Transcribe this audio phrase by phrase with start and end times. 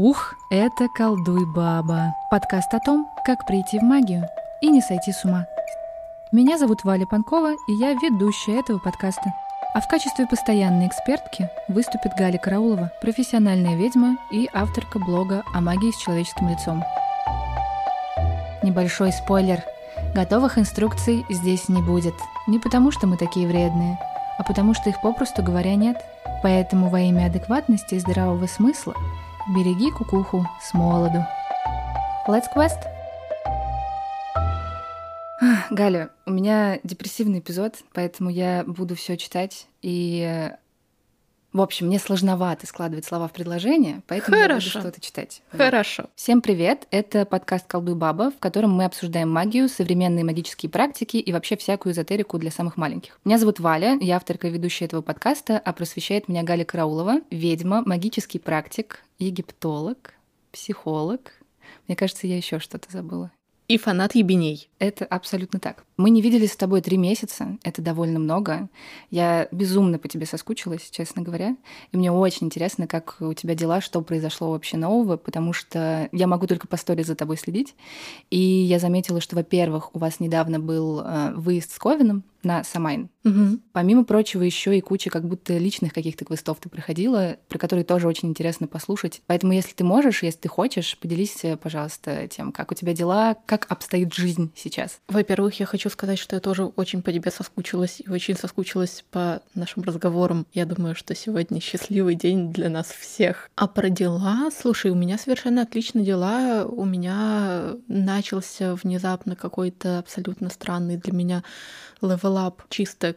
[0.00, 2.14] Ух, это «Колдуй, баба».
[2.30, 4.28] Подкаст о том, как прийти в магию
[4.60, 5.48] и не сойти с ума.
[6.30, 9.34] Меня зовут Валя Панкова, и я ведущая этого подкаста.
[9.74, 15.90] А в качестве постоянной экспертки выступит Галя Караулова, профессиональная ведьма и авторка блога о магии
[15.90, 16.84] с человеческим лицом.
[18.62, 19.64] Небольшой спойлер.
[20.14, 22.14] Готовых инструкций здесь не будет.
[22.46, 23.98] Не потому, что мы такие вредные,
[24.38, 26.00] а потому что их попросту говоря нет.
[26.44, 28.94] Поэтому во имя адекватности и здравого смысла
[29.54, 31.24] береги кукуху с молоду.
[32.26, 32.78] Let's quest!
[35.70, 40.50] Галя, у меня депрессивный эпизод, поэтому я буду все читать и
[41.52, 44.48] в общем, мне сложновато складывать слова в предложение, поэтому Хорошо.
[44.48, 45.42] я буду что-то читать.
[45.50, 46.10] Хорошо.
[46.14, 46.86] Всем привет!
[46.90, 51.94] Это подкаст «Колдуй баба», в котором мы обсуждаем магию, современные магические практики и вообще всякую
[51.94, 53.18] эзотерику для самых маленьких.
[53.24, 57.82] Меня зовут Валя, я авторка и ведущая этого подкаста, а просвещает меня Галя Караулова, ведьма,
[57.84, 60.14] магический практик, египтолог,
[60.52, 61.32] психолог.
[61.86, 63.32] Мне кажется, я еще что-то забыла.
[63.68, 64.70] И фанат ебеней.
[64.78, 65.84] Это абсолютно так.
[65.98, 68.70] Мы не виделись с тобой три месяца, это довольно много.
[69.10, 71.54] Я безумно по тебе соскучилась, честно говоря.
[71.92, 76.26] И мне очень интересно, как у тебя дела, что произошло вообще нового, потому что я
[76.26, 77.74] могу только по сторе за тобой следить.
[78.30, 83.10] И я заметила, что, во-первых, у вас недавно был э, выезд с Ковином, на Самайн.
[83.24, 83.60] Угу.
[83.72, 88.08] Помимо прочего, еще и куча как будто личных каких-то квестов ты проходила, про которые тоже
[88.08, 89.22] очень интересно послушать.
[89.26, 93.66] Поэтому, если ты можешь, если ты хочешь, поделись, пожалуйста, тем, как у тебя дела, как
[93.70, 95.00] обстоит жизнь сейчас.
[95.08, 99.42] Во-первых, я хочу сказать, что я тоже очень по тебе соскучилась и очень соскучилась по
[99.54, 100.46] нашим разговорам.
[100.52, 103.50] Я думаю, что сегодня счастливый день для нас всех.
[103.56, 106.64] А про дела, слушай, у меня совершенно отлично дела.
[106.64, 111.42] У меня начался внезапно какой-то абсолютно странный для меня
[112.28, 113.16] level up чисто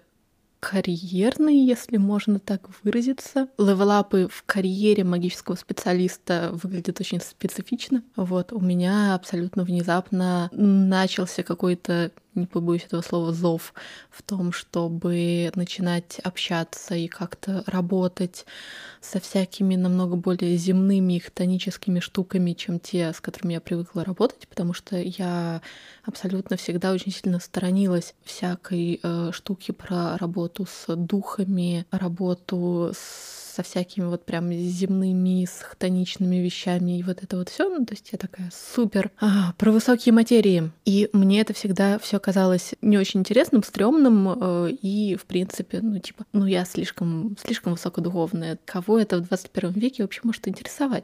[0.60, 3.48] карьерный, если можно так выразиться.
[3.58, 8.04] Level up ы в карьере магического специалиста выглядят очень специфично.
[8.16, 13.74] Вот, у меня абсолютно внезапно начался какой-то не побоюсь этого слова, зов
[14.10, 18.46] в том, чтобы начинать общаться и как-то работать
[19.02, 24.48] со всякими намного более земными их тоническими штуками, чем те, с которыми я привыкла работать,
[24.48, 25.62] потому что я
[26.04, 33.64] абсолютно всегда очень сильно сторонилась всякой э, штуки про работу с духами, работу с со
[33.64, 37.70] всякими вот прям земными, с хтоничными вещами и вот это вот все.
[37.70, 40.72] Ну, то есть я такая супер а, про высокие материи.
[40.86, 46.00] И мне это всегда все казалось не очень интересным, стрёмным э, и, в принципе, ну,
[46.00, 48.58] типа, ну, я слишком, слишком высокодуховная.
[48.66, 51.04] Кого это в 21 веке вообще может интересовать?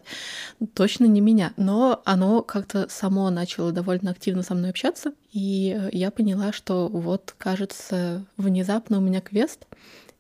[0.74, 1.54] Точно не меня.
[1.58, 7.36] Но оно как-то само начало довольно активно со мной общаться, и я поняла, что вот,
[7.38, 9.66] кажется, внезапно у меня квест,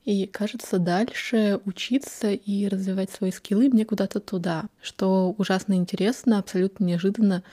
[0.07, 6.85] и кажется, дальше учиться и развивать свои скиллы мне куда-то туда, что ужасно интересно, абсолютно
[6.85, 7.43] неожиданно.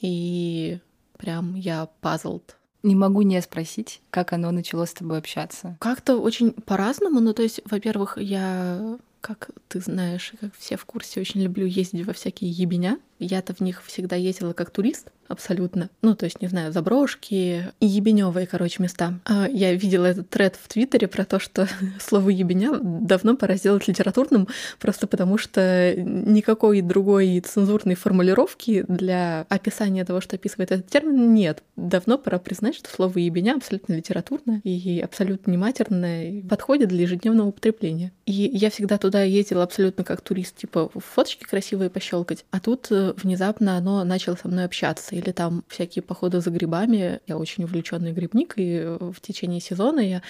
[0.00, 0.80] И
[1.16, 2.56] прям я пазлд.
[2.82, 5.76] Не могу не спросить, как оно начало с тобой общаться.
[5.78, 7.20] Как-то очень по-разному.
[7.20, 12.04] Ну, то есть, во-первых, я как ты знаешь, как все в курсе, очень люблю ездить
[12.04, 12.98] во всякие ебеня.
[13.18, 15.90] Я-то в них всегда ездила как турист, абсолютно.
[16.02, 19.20] Ну, то есть, не знаю, заброшки и ебеневые, короче, места.
[19.24, 21.68] А я видела этот тред в Твиттере про то, что
[22.00, 24.48] слово ебеня давно пора сделать литературным,
[24.78, 31.62] просто потому что никакой другой цензурной формулировки для описания того, что описывает этот термин, нет.
[31.76, 37.02] Давно пора признать, что слово ебеня абсолютно литературное и абсолютно не матерное, и подходит для
[37.02, 38.12] ежедневного употребления.
[38.26, 43.14] И я всегда туда ездила абсолютно как турист, типа фоточки красивые пощелкать, а тут э,
[43.16, 45.14] внезапно оно начало со мной общаться.
[45.14, 47.20] Или там всякие походы за грибами.
[47.26, 50.22] Я очень увлеченный грибник, и в течение сезона я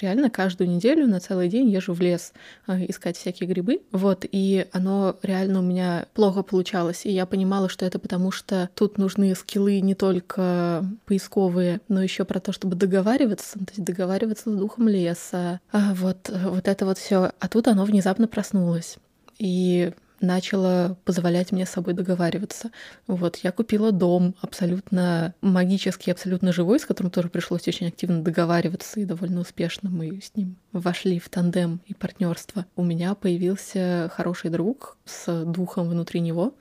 [0.00, 2.32] реально каждую неделю на целый день езжу в лес
[2.66, 3.82] э, искать всякие грибы.
[3.92, 7.06] Вот, и оно реально у меня плохо получалось.
[7.06, 12.24] И я понимала, что это потому, что тут нужны скиллы не только поисковые, но еще
[12.24, 15.60] про то, чтобы договариваться, то есть договариваться с духом леса.
[15.70, 17.32] А вот, вот это вот все.
[17.38, 18.96] А тут оно внезапно проснулось.
[19.38, 22.70] И начала позволять мне с собой договариваться.
[23.06, 29.00] Вот, я купила дом абсолютно магический, абсолютно живой, с которым тоже пришлось очень активно договариваться,
[29.00, 32.66] и довольно успешно мы с ним вошли в тандем и партнерство.
[32.76, 36.54] У меня появился хороший друг с духом внутри него,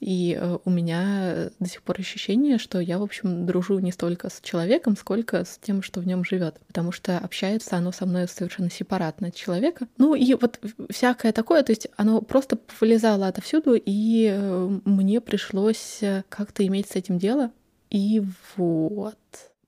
[0.00, 4.28] и э, у меня до сих пор ощущение, что я, в общем, дружу не столько
[4.28, 8.28] с человеком, сколько с тем, что в нем живет, потому что общается оно со мной
[8.28, 9.88] совершенно сепаратно от человека.
[9.96, 10.60] Ну и вот
[10.90, 16.96] всякое такое, то есть оно просто вылезало отовсюду, и э, мне пришлось как-то иметь с
[16.96, 17.50] этим дело.
[17.90, 18.22] И
[18.56, 19.16] вот.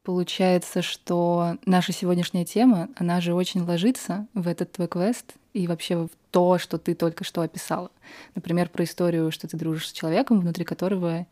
[0.02, 5.96] Получается, что наша сегодняшняя тема, она же очень ложится в этот твой квест и вообще
[5.96, 7.90] в то, что ты только что описала.
[8.34, 11.26] Например, про историю, что ты дружишь с человеком, внутри которого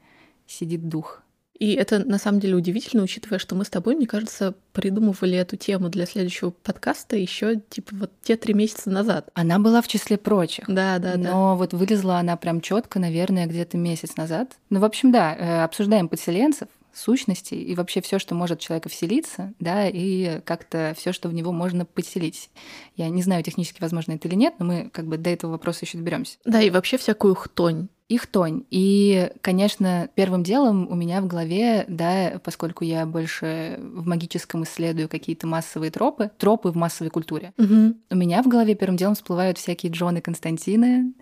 [0.46, 1.22] сидит дух.
[1.58, 5.56] И это на самом деле удивительно, учитывая, что мы с тобой, мне кажется, придумывали эту
[5.56, 9.30] тему для следующего подкаста еще типа вот те три месяца назад.
[9.34, 10.66] Она была в числе прочих.
[10.68, 11.30] Да, да, но да.
[11.30, 14.56] Но вот вылезла она прям четко, наверное, где-то месяц назад.
[14.68, 19.52] Ну, в общем, да, э, обсуждаем подселенцев, сущностей и вообще все, что может человека вселиться,
[19.60, 22.50] да, и как-то все, что в него можно поселить.
[22.96, 25.80] Я не знаю, технически возможно это или нет, но мы как бы до этого вопроса
[25.84, 26.38] еще доберемся.
[26.44, 28.64] Да, и вообще всякую хтонь их тонь.
[28.70, 35.08] И, конечно, первым делом у меня в голове, да, поскольку я больше в магическом исследую
[35.08, 37.94] какие-то массовые тропы, тропы в массовой культуре, угу.
[38.10, 41.12] у меня в голове первым делом всплывают всякие Джоны Константины,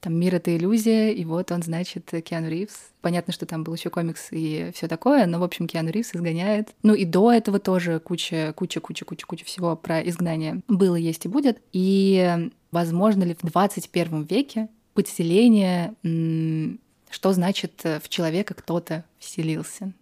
[0.00, 2.74] там «Мир— это иллюзия», и вот он, значит, Киану Ривз.
[3.02, 6.70] Понятно, что там был еще комикс и все такое, но, в общем, Киану Ривз изгоняет.
[6.82, 11.24] Ну и до этого тоже куча, куча, куча, куча, куча всего про изгнание было, есть
[11.26, 11.62] и будет.
[11.72, 15.94] И возможно ли в 21 веке подселение,
[17.10, 19.92] что значит э, в человека кто-то вселился.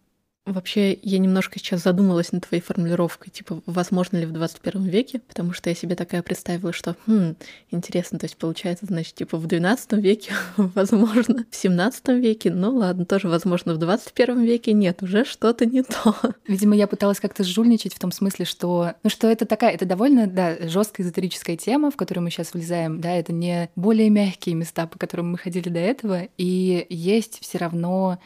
[0.51, 5.53] Вообще, я немножко сейчас задумалась над твоей формулировкой, типа, возможно ли в 21 веке, потому
[5.53, 7.37] что я себе такая представила, что, хм,
[7.71, 13.05] интересно, то есть получается, значит, типа, в 12 веке возможно, в 17 веке, ну ладно,
[13.05, 16.17] тоже возможно, в 21 веке нет, уже что-то не то.
[16.49, 20.27] Видимо, я пыталась как-то жульничать в том смысле, что, ну, что это такая, это довольно,
[20.27, 24.89] да, жесткая эзотерическая тема, в которую мы сейчас влезаем, да, это не более мягкие места,
[24.89, 28.19] по которым мы ходили до этого, и есть все равно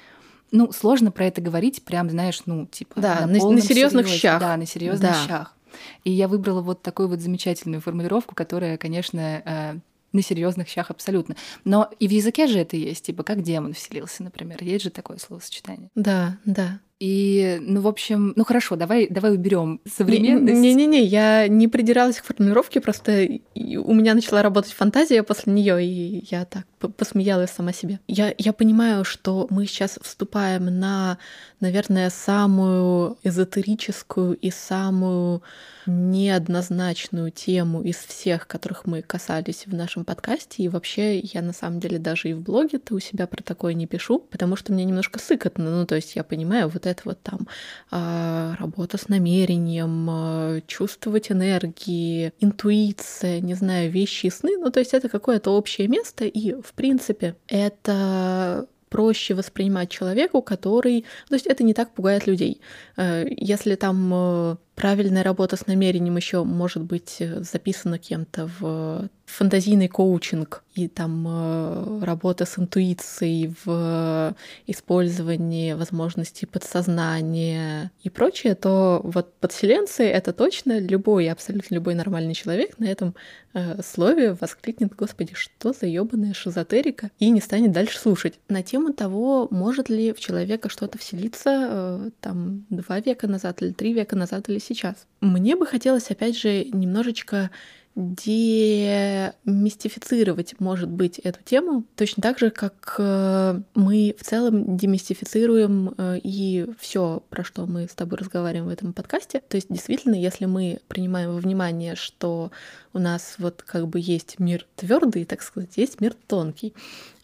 [0.55, 3.01] ну, сложно про это говорить, прям, знаешь, ну, типа...
[3.01, 4.41] Да, на, на, на серьезных щах.
[4.41, 5.27] Да, на серьезных да.
[5.27, 5.57] щах.
[6.05, 9.75] И я выбрала вот такую вот замечательную формулировку, которая, конечно, э,
[10.13, 11.35] на серьезных щах абсолютно.
[11.65, 14.63] Но и в языке же это есть, типа как демон вселился, например.
[14.63, 15.91] Есть же такое словосочетание.
[15.97, 16.79] Да, да.
[17.01, 20.61] И, ну, в общем, ну хорошо, давай, давай уберем современность.
[20.61, 26.25] Не-не-не, я не придиралась к формулировке, просто у меня начала работать фантазия после нее, и
[26.31, 28.01] я так посмеялась сама себе.
[28.09, 31.19] Я, я понимаю, что мы сейчас вступаем на,
[31.61, 35.43] наверное, самую эзотерическую и самую
[35.87, 40.63] неоднозначную тему из всех, которых мы касались в нашем подкасте.
[40.63, 43.87] И вообще я на самом деле даже и в блоге-то у себя про такое не
[43.87, 45.71] пишу, потому что мне немножко сыкотно.
[45.71, 47.47] Ну, то есть я понимаю, вот это вот там
[47.91, 54.57] а, работа с намерением, а, чувствовать энергии, интуиция, не знаю, вещи и сны.
[54.59, 61.05] Ну, то есть это какое-то общее место, и, в принципе, это проще воспринимать человеку, который...
[61.29, 62.61] То есть это не так пугает людей.
[62.97, 69.09] Э, если там э, правильная работа с намерением еще может быть э, записана кем-то в
[69.27, 74.35] фантазийный коучинг и там э, работа с интуицией в
[74.67, 82.79] использовании возможностей подсознания и прочее, то вот подселенцы— это точно любой, абсолютно любой нормальный человек
[82.79, 83.15] на этом
[83.55, 88.35] э, слове воскликнет «Господи, что за ёбаная шизотерика?» и не станет дальше слушать.
[88.49, 93.71] На тему того, может ли в человека что-то вселиться э, там два века назад или
[93.71, 95.07] три века назад или сейчас.
[95.21, 97.51] Мне бы хотелось, опять же, немножечко
[97.97, 106.19] демистифицировать, может быть, эту тему, точно так же, как э, мы в целом демистифицируем э,
[106.21, 109.43] и все, про что мы с тобой разговариваем в этом подкасте.
[109.49, 112.51] То есть, действительно, если мы принимаем во внимание, что
[112.95, 116.73] у нас вот как бы есть мир твердый, так сказать, есть мир тонкий.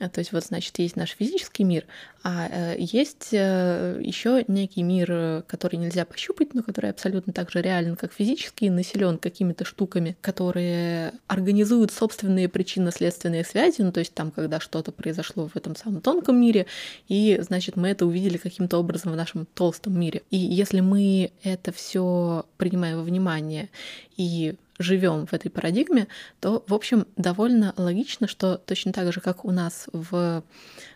[0.01, 1.87] А, то есть вот, значит, есть наш физический мир,
[2.23, 7.63] а э, есть э, еще некий мир, который нельзя пощупать, но который абсолютно так же
[7.63, 14.31] реален, как физический, населен какими-то штуками, которые организуют собственные причинно-следственные связи, ну то есть там,
[14.31, 16.67] когда что-то произошло в этом самом тонком мире,
[17.09, 20.23] и, значит, мы это увидели каким-то образом в нашем толстом мире.
[20.31, 23.69] И если мы это все принимаем во внимание
[24.17, 26.09] и живем в этой парадигме,
[26.41, 30.43] то, в общем, довольно логично, что точно так же, как у нас в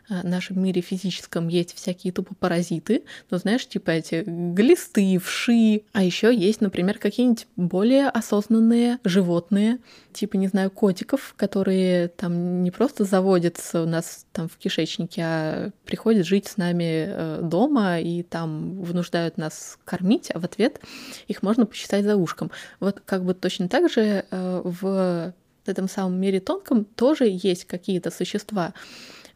[0.09, 6.35] нашем мире физическом есть всякие тупо паразиты, ну, знаешь, типа эти глисты, вши, а еще
[6.35, 9.79] есть, например, какие-нибудь более осознанные животные,
[10.13, 15.71] типа, не знаю, котиков, которые там не просто заводятся у нас там в кишечнике, а
[15.85, 20.81] приходят жить с нами э, дома и там вынуждают нас кормить, а в ответ
[21.29, 22.51] их можно посчитать за ушком.
[22.81, 25.35] Вот как бы точно так же э, в
[25.67, 28.75] этом самом мире тонком тоже есть какие-то существа,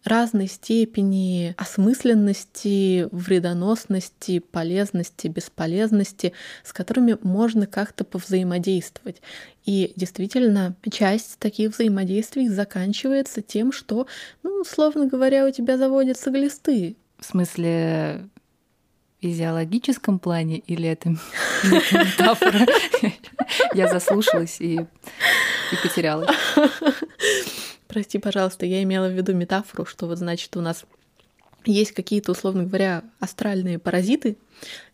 [0.09, 6.33] разной степени осмысленности, вредоносности, полезности, бесполезности,
[6.65, 9.23] с которыми можно как-то повзаимодействовать.
[9.65, 14.07] И действительно, часть таких взаимодействий заканчивается тем, что,
[14.43, 16.97] ну, условно говоря, у тебя заводятся глисты.
[17.19, 18.29] В смысле,
[19.21, 21.11] физиологическом плане или это
[21.63, 22.67] метафора?
[23.75, 26.31] Я заслушалась и, и потерялась.
[27.89, 30.85] Прости, пожалуйста, я имела в виду метафору, что вот значит у нас
[31.65, 34.37] есть какие-то, условно говоря, астральные паразиты,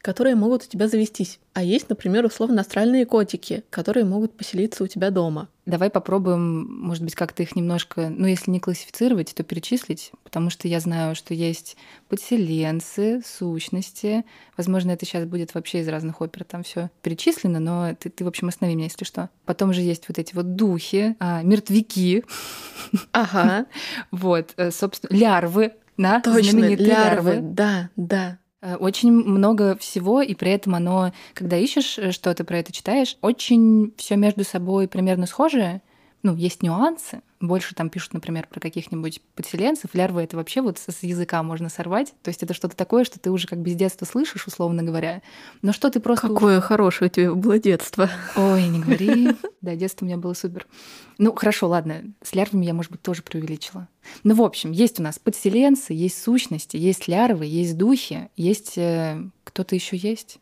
[0.00, 1.38] которые могут у тебя завестись.
[1.54, 5.48] А есть, например, условно астральные котики, которые могут поселиться у тебя дома.
[5.66, 10.68] Давай попробуем, может быть, как-то их немножко, ну, если не классифицировать, то перечислить, потому что
[10.68, 11.76] я знаю, что есть
[12.08, 14.24] подселенцы, сущности.
[14.58, 18.28] Возможно, это сейчас будет вообще из разных опер, там все перечислено, но ты, ты, в
[18.28, 19.30] общем, останови меня, если что.
[19.46, 22.24] Потом же есть вот эти вот духи, а, мертвяки.
[23.12, 23.66] Ага.
[24.10, 28.38] Вот, э, собственно, лярвы, да, Точно, лярвы, да, да.
[28.64, 33.16] Э, очень много всего, и при этом оно, когда ищешь э, что-то про это читаешь,
[33.20, 35.82] очень все между собой примерно схожее.
[36.24, 37.20] Ну, есть нюансы.
[37.38, 39.90] Больше там пишут, например, про каких-нибудь подселенцев.
[39.92, 42.14] Лярвы это вообще вот с языка можно сорвать.
[42.22, 45.20] То есть это что-то такое, что ты уже как бы с детства слышишь, условно говоря.
[45.60, 46.28] Но что ты просто...
[46.28, 46.66] Какое уже...
[46.66, 48.08] хорошее у тебя было детство.
[48.36, 49.36] Ой, не говори.
[49.60, 50.66] Да, детство у меня было супер.
[51.18, 52.04] Ну, хорошо, ладно.
[52.22, 53.86] С лярвами я, может быть, тоже преувеличила.
[54.22, 58.78] Ну, в общем, есть у нас подселенцы, есть сущности, есть лярвы, есть духи, есть...
[58.78, 60.38] Э, кто-то еще есть.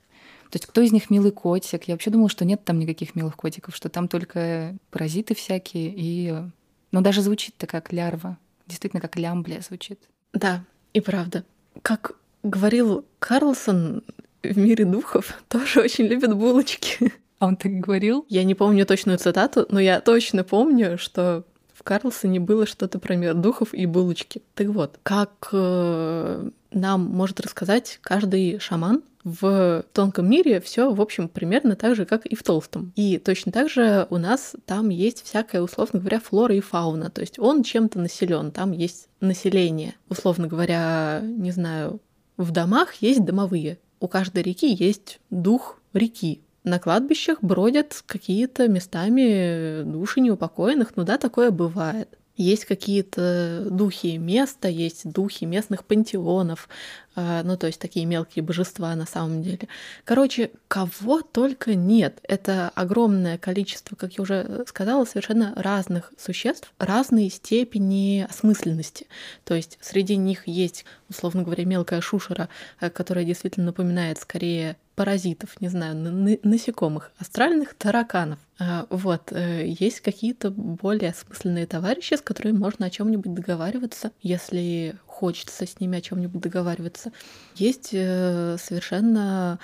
[0.53, 1.85] То есть кто из них милый котик?
[1.85, 6.31] Я вообще думала, что нет там никаких милых котиков, что там только паразиты всякие и...
[6.31, 6.51] Но
[6.91, 8.37] ну, даже звучит-то как лярва.
[8.67, 9.99] Действительно, как лямблия звучит.
[10.35, 11.47] Да, и правда.
[11.81, 14.03] Как говорил Карлсон,
[14.43, 17.15] в мире духов тоже очень любят булочки.
[17.39, 18.27] А он так говорил?
[18.29, 21.45] Я не помню точную цитату, но я точно помню, что
[21.83, 24.41] в Карлсоне было что-то про мир духов и булочки.
[24.55, 31.29] Так вот, как э, нам может рассказать каждый шаман, в тонком мире все, в общем,
[31.29, 32.93] примерно так же, как и в толстом.
[32.95, 37.11] И точно так же у нас там есть всякая, условно говоря, флора и фауна.
[37.11, 39.95] То есть он чем-то населен, там есть население.
[40.09, 42.01] Условно говоря, не знаю,
[42.37, 43.79] в домах есть домовые.
[43.99, 46.43] У каждой реки есть дух реки.
[46.65, 52.19] На кладбищах бродят какие-то местами души неупокоенных, ну да, такое бывает.
[52.37, 56.69] Есть какие-то духи места, есть духи местных пантеонов,
[57.15, 59.69] ну, то есть такие мелкие божества на самом деле.
[60.05, 62.19] Короче, кого только нет.
[62.23, 69.07] Это огромное количество, как я уже сказала, совершенно разных существ, разной степени осмысленности.
[69.45, 72.49] То есть среди них есть, условно говоря, мелкая шушера,
[72.81, 75.97] э, которая действительно напоминает скорее паразитов, не знаю,
[76.43, 78.39] насекомых, астральных тараканов.
[78.59, 84.97] А, вот, э, есть какие-то более осмысленные товарищи, с которыми можно о чем-нибудь договариваться, если
[85.13, 87.13] хочется с ними о чем-нибудь договариваться.
[87.55, 89.59] Есть э, совершенно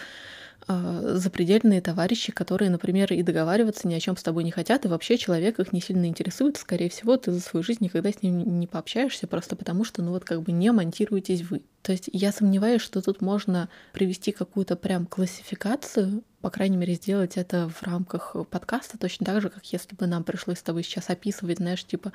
[0.69, 5.17] запредельные товарищи, которые, например, и договариваться ни о чем с тобой не хотят, и вообще
[5.17, 6.59] человек их не сильно интересует.
[6.59, 10.11] Скорее всего, ты за свою жизнь никогда с ним не пообщаешься, просто потому что, ну
[10.13, 11.63] вот как бы не монтируетесь вы.
[11.83, 17.37] То есть я сомневаюсь, что тут можно привести какую-то прям классификацию, по крайней мере, сделать
[17.37, 21.11] это в рамках подкаста, точно так же, как если бы нам пришлось с тобой сейчас
[21.11, 22.13] описывать, знаешь, типа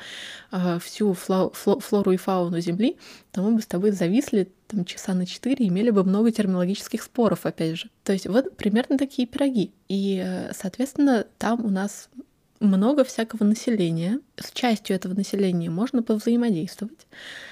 [0.51, 2.97] а, всю флору и фауну Земли,
[3.31, 7.45] то мы бы с тобой зависли там часа на четыре, имели бы много терминологических споров,
[7.45, 7.89] опять же.
[8.03, 9.71] То есть вот примерно такие пироги.
[9.87, 12.09] И, соответственно, там у нас
[12.59, 14.19] много всякого населения.
[14.37, 17.07] С частью этого населения можно повзаимодействовать,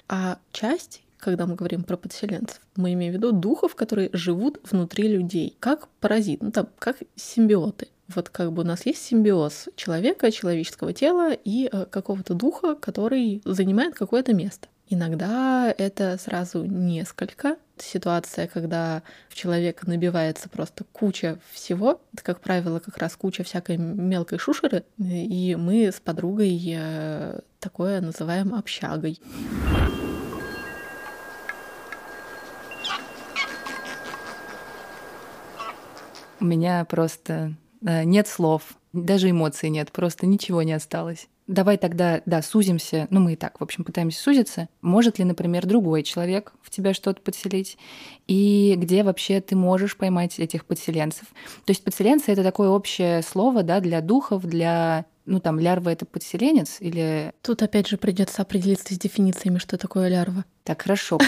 [0.08, 5.08] а часть когда мы говорим про подселенцев, мы имеем в виду духов, которые живут внутри
[5.08, 7.88] людей, как паразит, ну там, как симбиоты.
[8.08, 13.42] Вот как бы у нас есть симбиоз человека, человеческого тела и э, какого-то духа, который
[13.46, 14.68] занимает какое-то место.
[14.94, 17.56] Иногда это сразу несколько.
[17.78, 23.78] Ситуация, когда в человека набивается просто куча всего, это, как правило, как раз куча всякой
[23.78, 29.22] мелкой шушеры, и мы с подругой э, такое называем общагой.
[36.42, 41.30] У меня просто э, нет слов, даже эмоций нет, просто ничего не осталось.
[41.52, 43.08] Давай тогда, да, сузимся.
[43.10, 44.70] Ну, мы и так, в общем, пытаемся сузиться.
[44.82, 47.78] Может ли, например, другой человек в тебя что-то подселить?
[48.26, 51.26] И где вообще ты можешь поймать этих подселенцев?
[51.66, 56.06] То есть подселенцы— это такое общее слово, да, для духов, для ну там лярва это
[56.06, 57.34] подселенец или...
[57.42, 60.46] Тут опять же придется определиться с дефинициями, что такое лярва.
[60.64, 61.20] Так, хорошо.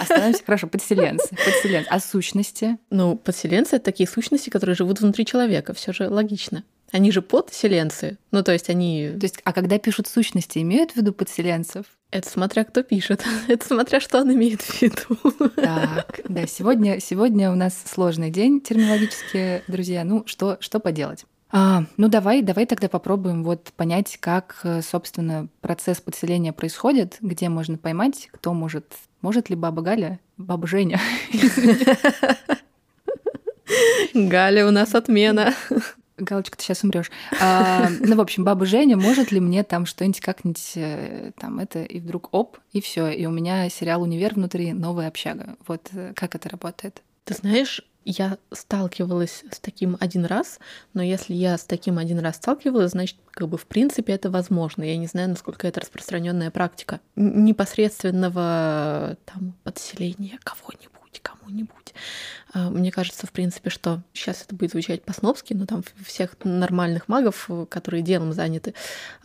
[0.00, 1.28] Остановимся, хорошо, подселенцы.
[1.28, 1.88] Подселенцы.
[1.88, 2.78] А сущности?
[2.90, 5.72] Ну, подселенцы— это такие сущности, которые живут внутри человека.
[5.72, 6.64] Все же логично.
[6.92, 8.18] Они же подселенцы.
[8.30, 9.10] Ну, то есть они...
[9.18, 11.86] То есть, а когда пишут сущности, имеют в виду подселенцев?
[12.10, 13.24] Это смотря кто пишет.
[13.48, 15.50] Это смотря что он имеет в виду.
[15.56, 20.04] Так, да, сегодня, сегодня у нас сложный день терминологически, друзья.
[20.04, 21.24] Ну, что, что поделать?
[21.52, 27.48] А, ну давай, давай тогда попробуем вот понять, как, э, собственно, процесс подселения происходит, где
[27.48, 28.86] можно поймать, кто может
[29.20, 31.00] может ли баба Галя, баба Женя...
[34.14, 35.54] Галя, у нас отмена.
[36.20, 37.10] Галочка, ты сейчас умрешь.
[37.40, 41.82] А, ну, в общем, баба Женя, может ли мне там что-нибудь как-нибудь э, там это,
[41.82, 45.56] и вдруг оп, и все, и у меня сериал «Универ» внутри, новая общага.
[45.66, 47.02] Вот э, как это работает?
[47.24, 50.58] Ты знаешь, я сталкивалась с таким один раз,
[50.94, 54.82] но если я с таким один раз сталкивалась, значит, как бы в принципе это возможно.
[54.82, 61.94] Я не знаю, насколько это распространенная практика непосредственного там подселения кого-нибудь, кому-нибудь.
[62.52, 67.08] А, мне кажется, в принципе, что сейчас это будет звучать по-снобски, но там всех нормальных
[67.08, 68.74] магов, которые делом заняты,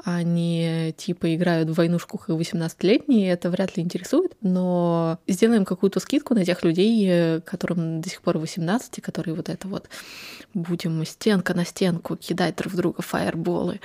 [0.03, 6.33] они типа играют в войнушку и 18-летние, это вряд ли интересует, но сделаем какую-то скидку
[6.33, 9.87] на тех людей, которым до сих пор 18, которые вот это вот
[10.53, 13.79] будем стенка на стенку кидать друг в друга фаерболы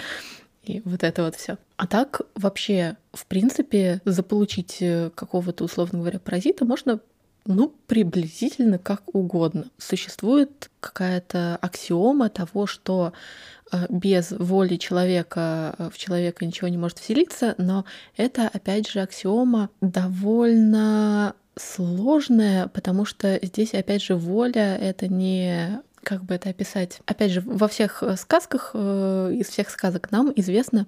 [0.62, 1.56] и вот это вот все.
[1.76, 7.00] А так вообще, в принципе, заполучить э, какого-то, условно говоря, паразита можно
[7.46, 9.66] ну, приблизительно как угодно.
[9.78, 13.12] Существует какая-то аксиома того, что
[13.72, 17.84] э, без воли человека э, в человека ничего не может вселиться, но
[18.16, 26.24] это, опять же, аксиома довольно сложная, потому что здесь, опять же, воля— это не как
[26.24, 27.00] бы это описать?
[27.06, 30.86] Опять же, во всех э, сказках, э, из всех сказок нам известно,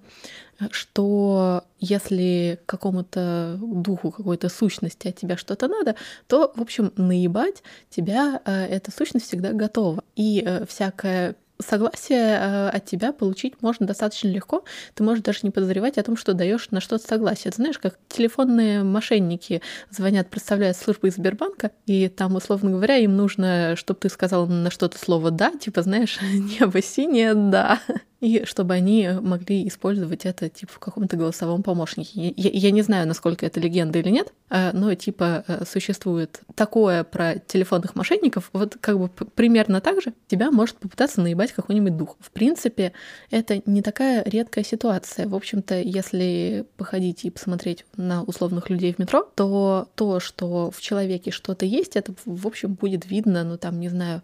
[0.59, 5.97] э, что если какому-то духу, какой-то сущности от тебя что-то надо,
[6.29, 10.05] то, в общем, наебать тебя эта сущность всегда готова.
[10.17, 14.65] И всякая согласие э, от тебя получить можно достаточно легко.
[14.95, 17.49] Ты можешь даже не подозревать о том, что даешь на что-то согласие.
[17.49, 23.17] Это знаешь, как телефонные мошенники звонят, представляют службы из Сбербанка, и там, условно говоря, им
[23.17, 26.19] нужно, чтобы ты сказал на что-то слово «да», типа, знаешь,
[26.61, 27.81] небо синее «да»
[28.23, 32.33] и чтобы они могли использовать это типа в каком-то голосовом помощнике.
[32.37, 37.03] Я, я не знаю, насколько это легенда или нет, э, но типа э, существует такое
[37.03, 42.17] про телефонных мошенников, вот как бы примерно так же тебя может попытаться наебать какой-нибудь дух.
[42.21, 42.93] В принципе,
[43.31, 45.27] это не такая редкая ситуация.
[45.27, 50.81] В общем-то, если походить и посмотреть на условных людей в метро, то то, что в
[50.81, 54.23] человеке что-то есть, это, в общем, будет видно, ну там, не знаю,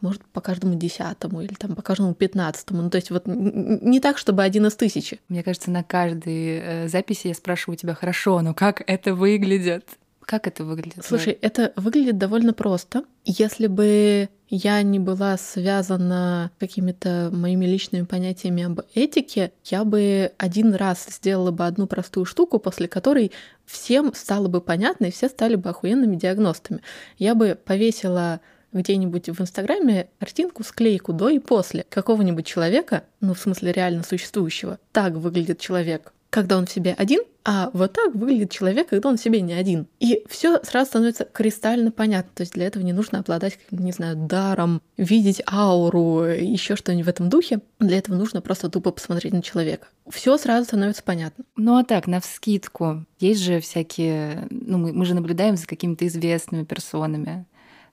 [0.00, 2.82] может, по каждому десятому или там по каждому пятнадцатому.
[2.82, 5.20] Ну, то есть вот не так, чтобы один из тысячи.
[5.28, 9.88] Мне кажется, на каждой э, записи я спрашиваю тебя, хорошо, но как это выглядит?
[10.20, 11.04] Как это выглядит?
[11.04, 13.02] Слушай, это выглядит довольно просто.
[13.24, 20.74] Если бы я не была связана какими-то моими личными понятиями об этике, я бы один
[20.74, 23.32] раз сделала бы одну простую штуку, после которой
[23.64, 26.80] всем стало бы понятно, и все стали бы охуенными диагностами.
[27.18, 28.40] Я бы повесила
[28.72, 34.78] где-нибудь в Инстаграме картинку, склейку до и после какого-нибудь человека, ну, в смысле реально существующего.
[34.92, 39.16] Так выглядит человек, когда он в себе один, а вот так выглядит человек, когда он
[39.16, 39.86] в себе не один.
[39.98, 42.30] И все сразу становится кристально понятно.
[42.34, 47.08] То есть для этого не нужно обладать, не знаю, даром, видеть ауру, еще что-нибудь в
[47.08, 47.60] этом духе.
[47.78, 49.88] Для этого нужно просто тупо посмотреть на человека.
[50.08, 51.44] Все сразу становится понятно.
[51.56, 53.06] Ну а так, на вскидку.
[53.18, 54.46] Есть же всякие...
[54.50, 57.46] Ну, мы, мы же наблюдаем за какими-то известными персонами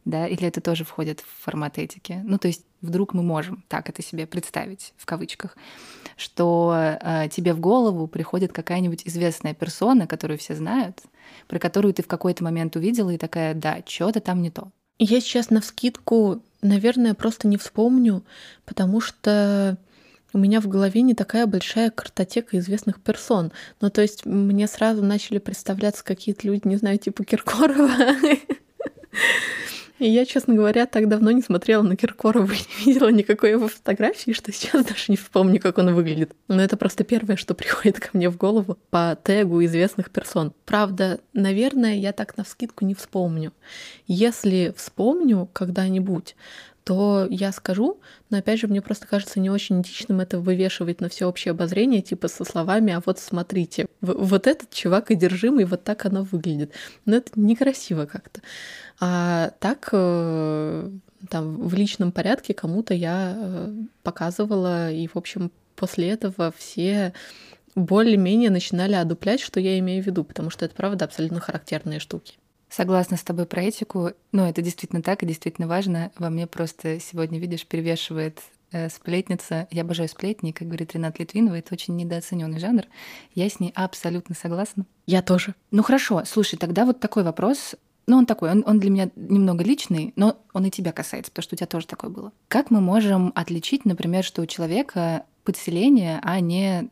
[0.07, 2.21] да, или это тоже входит в формат этики?
[2.23, 5.57] Ну, то есть вдруг мы можем так это себе представить, в кавычках,
[6.15, 11.01] что э, тебе в голову приходит какая-нибудь известная персона, которую все знают,
[11.47, 14.69] про которую ты в какой-то момент увидела и такая, да, что-то там не то.
[14.97, 18.23] Я сейчас на вскидку, наверное, просто не вспомню,
[18.65, 19.77] потому что
[20.33, 23.51] у меня в голове не такая большая картотека известных персон.
[23.81, 27.91] Ну, то есть мне сразу начали представляться какие-то люди, не знаю, типа Киркорова.
[29.99, 33.67] И я, честно говоря, так давно не смотрела на Киркорова и не видела никакой его
[33.67, 36.33] фотографии, что сейчас даже не вспомню, как он выглядит.
[36.47, 40.53] Но это просто первое, что приходит ко мне в голову по тегу известных персон.
[40.65, 43.53] Правда, наверное, я так на вскидку не вспомню.
[44.05, 46.35] Если вспомню когда-нибудь,
[46.87, 51.09] то я скажу, но опять же, мне просто кажется не очень этичным это вывешивать на
[51.09, 56.23] всеобщее обозрение, типа со словами, а вот смотрите, вот этот чувак одержимый, вот так оно
[56.23, 56.71] выглядит.
[57.03, 58.39] Но это некрасиво как-то.
[59.01, 60.89] А так э,
[61.29, 67.11] там в личном порядке кому-то я э, показывала, и, в общем, после этого все
[67.75, 72.37] более-менее начинали одуплять, что я имею в виду, потому что это, правда, абсолютно характерные штуки.
[72.77, 74.11] Согласна с тобой про этику.
[74.31, 76.11] Ну, это действительно так и действительно важно.
[76.19, 78.39] Во мне просто сегодня, видишь, перевешивает
[78.71, 79.67] э, сплетница.
[79.71, 82.83] Я обожаю сплетни, как говорит Ренат Литвинова, это очень недооцененный жанр.
[83.33, 84.85] Я с ней абсолютно согласна.
[85.07, 85.55] Я тоже.
[85.71, 87.73] Ну хорошо, слушай, тогда вот такой вопрос.
[88.05, 91.45] Ну, он такой, он, он для меня немного личный, но он и тебя касается, потому
[91.45, 92.31] что у тебя тоже такое было.
[92.47, 96.89] Как мы можем отличить, например, что у человека подселение, а не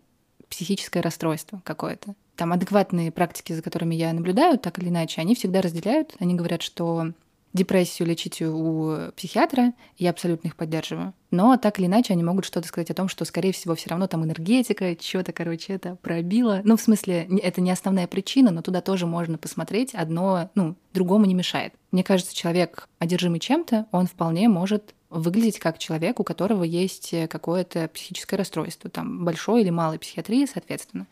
[0.49, 2.15] психическое расстройство какое-то?
[2.35, 6.15] Там адекватные практики, за которыми я наблюдаю, так или иначе, они всегда разделяют.
[6.19, 7.11] Они говорят, что
[7.53, 11.13] депрессию лечить у психиатра, я абсолютно их поддерживаю.
[11.31, 14.07] Но так или иначе они могут что-то сказать о том, что, скорее всего, все равно
[14.07, 16.59] там энергетика, что-то, короче, это пробило.
[16.65, 19.95] Ну, в смысле, это не основная причина, но туда тоже можно посмотреть.
[19.95, 21.73] Одно, ну, другому не мешает.
[21.91, 27.87] Мне кажется, человек, одержимый чем-то, он вполне может выглядеть как человек, у которого есть какое-то
[27.87, 31.07] психическое расстройство, там, большой или малой психиатрии, соответственно.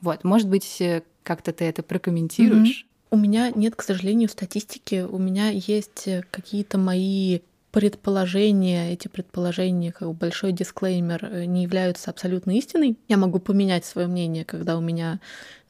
[0.00, 0.82] Вот, может быть,
[1.22, 2.82] как-то ты это прокомментируешь?
[2.82, 2.96] Mm-hmm.
[3.10, 5.06] У меня нет, к сожалению, статистики.
[5.08, 12.10] У меня есть э, какие-то мои предположения, эти предположения, как большой дисклеймер, э, не являются
[12.10, 12.96] абсолютно истиной.
[13.06, 15.20] Я могу поменять свое мнение, когда у меня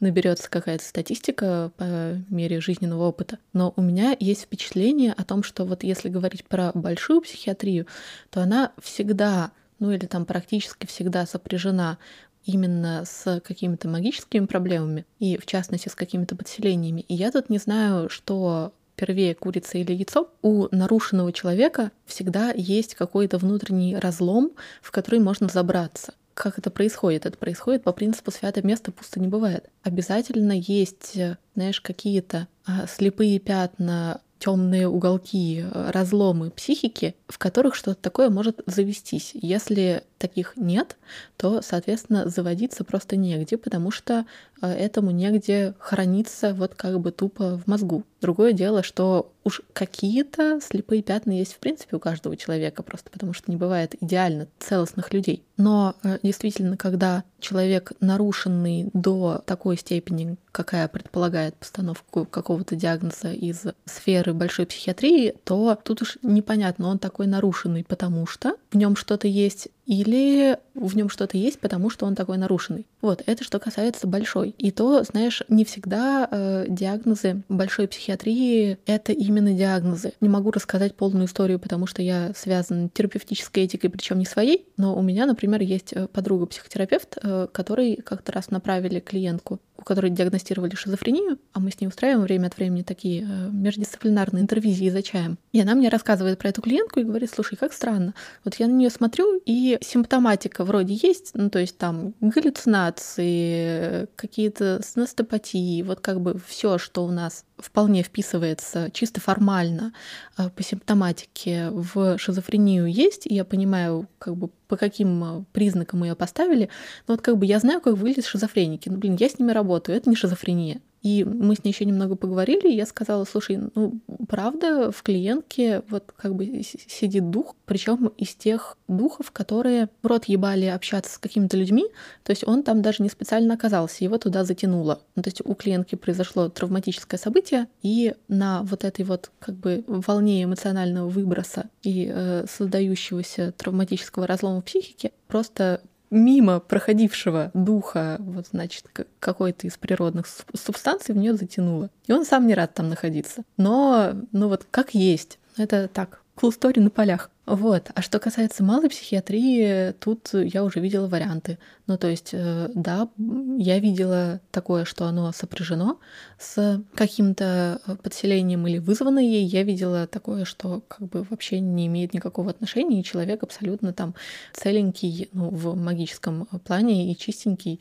[0.01, 3.39] наберется какая-то статистика по мере жизненного опыта.
[3.53, 7.87] Но у меня есть впечатление о том, что вот если говорить про большую психиатрию,
[8.31, 11.99] то она всегда ну или там практически всегда сопряжена
[12.47, 17.03] именно с какими-то магическими проблемами и, в частности, с какими-то подселениями.
[17.09, 22.95] И я тут не знаю, что первее курица или яйцо, у нарушенного человека всегда есть
[22.95, 26.15] какой-то внутренний разлом, в который можно забраться.
[26.35, 27.27] Как это происходит?
[27.27, 29.71] Это происходит по принципу «святое место пусто не бывает».
[29.83, 31.19] Обязательно есть,
[31.55, 38.61] знаешь, какие-то а, слепые пятна темные уголки, э, разломы психики, в которых что-то такое может
[38.67, 39.31] завестись.
[39.35, 40.97] Если таких нет,
[41.37, 44.25] то, соответственно, заводиться просто негде, потому что
[44.61, 48.05] э, этому негде храниться вот как бы тупо в мозгу.
[48.21, 53.33] Другое дело, что уж какие-то слепые пятна есть в принципе у каждого человека, просто потому
[53.33, 55.45] что не бывает идеально целостных людей.
[55.57, 63.65] Но э, действительно, когда человек нарушенный до такой степени, какая предполагает постановку какого-то диагноза из
[63.85, 69.29] сферы большой психиатрии, то тут уж непонятно, он такой нарушенный, потому что в нем что-то
[69.29, 72.87] есть или в нем что-то есть, потому что он такой нарушенный.
[73.01, 74.51] Вот, это что касается большой.
[74.59, 80.13] И то, знаешь, не всегда э, диагнозы большой психиатрии— это именно диагнозы.
[80.21, 84.97] Не могу рассказать полную историю, потому что я связан терапевтической этикой, причем не своей, но
[84.97, 91.39] у меня, например, есть э, подруга-психотерапевт, э, который как-то раз направили клиентку которой диагностировали шизофрению,
[91.53, 95.39] а мы с ней устраиваем время от времени такие э, междисциплинарные интервизии за чаем.
[95.53, 98.13] И она мне рассказывает про эту клиентку и говорит, слушай, как странно.
[98.45, 104.81] Вот я на нее смотрю, и симптоматика вроде есть, ну то есть там галлюцинации, какие-то
[104.85, 109.93] снестопатии, вот как бы все, что у нас вполне вписывается чисто формально
[110.37, 116.05] э, по симптоматике в шизофрению есть, и я понимаю, как бы по каким э, признакам
[116.05, 116.69] ее поставили,
[117.07, 118.89] но вот как бы я знаю, как выглядят шизофреники.
[118.89, 120.81] Ну, блин, я с ними работаю, это не шизофрения.
[121.07, 125.83] И мы с ней еще немного поговорили, и я сказала, слушай, ну, правда, в клиентке
[125.89, 131.19] вот как бы сидит дух, причем из тех духов, которые в рот ебали общаться с
[131.19, 131.87] какими-то людьми,
[132.25, 135.01] то есть он там даже не специально оказался, его туда затянуло.
[135.15, 139.85] Ну, то есть у клиентки произошло травматическое событие, и на вот этой вот как бы
[139.87, 148.47] волне эмоционального выброса и э, создающегося травматического разлома в психике просто мимо проходившего духа, вот,
[148.53, 148.87] значит,
[149.21, 151.91] какой-то из природных субстанций в нее затянуло.
[152.07, 153.43] И он сам не рад там находиться.
[153.57, 155.39] Но, ну вот, как есть.
[155.57, 157.31] Это так, cool на полях.
[157.47, 157.91] Вот.
[157.95, 161.59] А что касается малой психиатрии, тут я уже видела варианты.
[161.87, 163.09] Ну, то есть, э, да,
[163.57, 166.01] я видела такое, что оно сопряжено
[166.41, 169.45] с каким-то э, подселением или вызвано ей.
[169.45, 174.17] Я видела такое, что как бы вообще не имеет никакого отношения, и человек абсолютно там
[174.53, 177.81] целенький, ну, в магическом плане и чистенький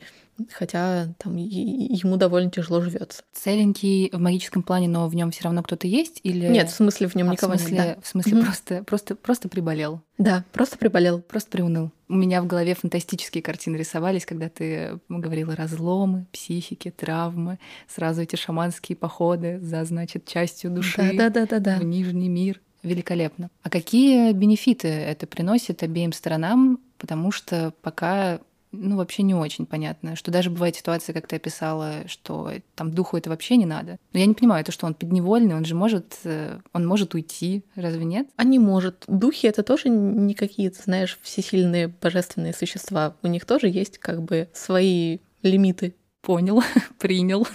[0.52, 3.22] хотя там ему довольно тяжело живется.
[3.32, 6.68] Целенький в магическом плане, но в нем все равно кто-то есть или нет?
[6.68, 7.96] В смысле в нем а никого в смысле, нет.
[7.96, 8.02] Да.
[8.02, 8.44] В смысле mm-hmm.
[8.44, 10.02] просто просто просто приболел.
[10.18, 11.90] Да, просто приболел, просто приуныл.
[12.08, 18.36] У меня в голове фантастические картины рисовались, когда ты говорила разломы, психики, травмы, сразу эти
[18.36, 22.60] шаманские походы за, значит, частью души да, да, да, да, в нижний мир.
[22.82, 23.48] Великолепно.
[23.62, 26.78] А какие бенефиты это приносит обеим сторонам?
[26.98, 28.40] Потому что пока
[28.72, 33.16] ну, вообще не очень понятно, что даже бывает ситуация, как ты описала, что там духу
[33.16, 33.98] это вообще не надо.
[34.12, 37.64] Но я не понимаю, это что, он подневольный, он же может, э, он может уйти,
[37.74, 38.28] разве нет?
[38.36, 39.04] А не может.
[39.06, 43.16] Духи— это тоже не какие-то, знаешь, всесильные божественные существа.
[43.22, 45.94] У них тоже есть как бы свои лимиты.
[46.22, 46.62] Понял,
[46.98, 47.46] принял.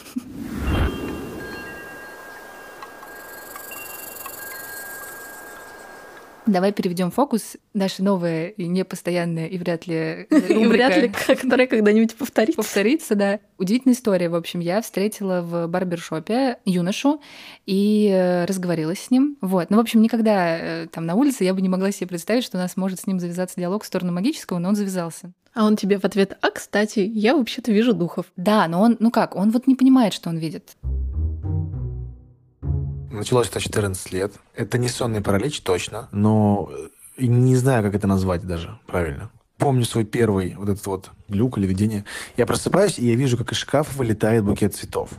[6.51, 7.55] Давай переведем фокус.
[7.73, 12.57] Наша новая и непостоянная, и вряд ли И вряд ли, которая когда-нибудь повторится.
[12.57, 13.39] Повторится, да.
[13.57, 14.27] Удивительная история.
[14.27, 17.21] В общем, я встретила в барбершопе юношу
[17.65, 19.37] и э, разговорилась с ним.
[19.39, 19.69] Вот.
[19.69, 22.57] Ну, в общем, никогда э, там на улице я бы не могла себе представить, что
[22.57, 25.31] у нас может с ним завязаться диалог в сторону магического, но он завязался.
[25.53, 28.25] А он тебе в ответ, а, кстати, я вообще-то вижу духов.
[28.35, 30.75] Да, но он, ну как, он вот не понимает, что он видит.
[33.11, 34.33] Началось это 14 лет.
[34.55, 36.71] Это не сонный паралич точно, но
[37.17, 39.29] э, не знаю, как это назвать даже правильно.
[39.57, 42.05] Помню свой первый вот этот вот люк или видение.
[42.37, 45.09] Я просыпаюсь, и я вижу, как из шкафа вылетает букет цветов.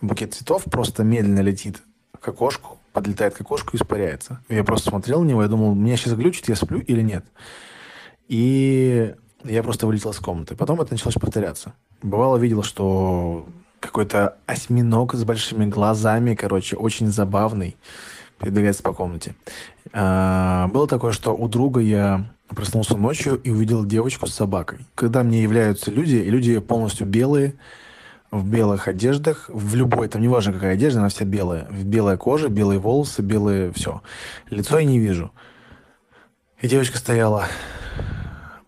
[0.00, 1.82] Букет цветов просто медленно летит
[2.18, 4.42] к окошку, подлетает к окошку и испаряется.
[4.48, 7.24] Я просто смотрел на него, я думал, меня сейчас глючит, я сплю или нет.
[8.28, 10.56] И я просто вылетел из комнаты.
[10.56, 11.74] Потом это началось повторяться.
[12.02, 13.46] Бывало, видел, что
[13.80, 17.76] какой-то осьминог с большими глазами, короче, очень забавный,
[18.38, 19.34] передвигается по комнате.
[19.92, 24.78] А, было такое, что у друга я проснулся ночью и увидел девочку с собакой.
[24.94, 27.54] Когда мне являются люди, и люди полностью белые,
[28.30, 31.66] в белых одеждах, в любой, там неважно какая одежда, она вся белая.
[31.70, 34.02] В белой коже, белые волосы, белые все.
[34.50, 35.32] Лицо я не вижу.
[36.60, 37.46] И девочка стояла,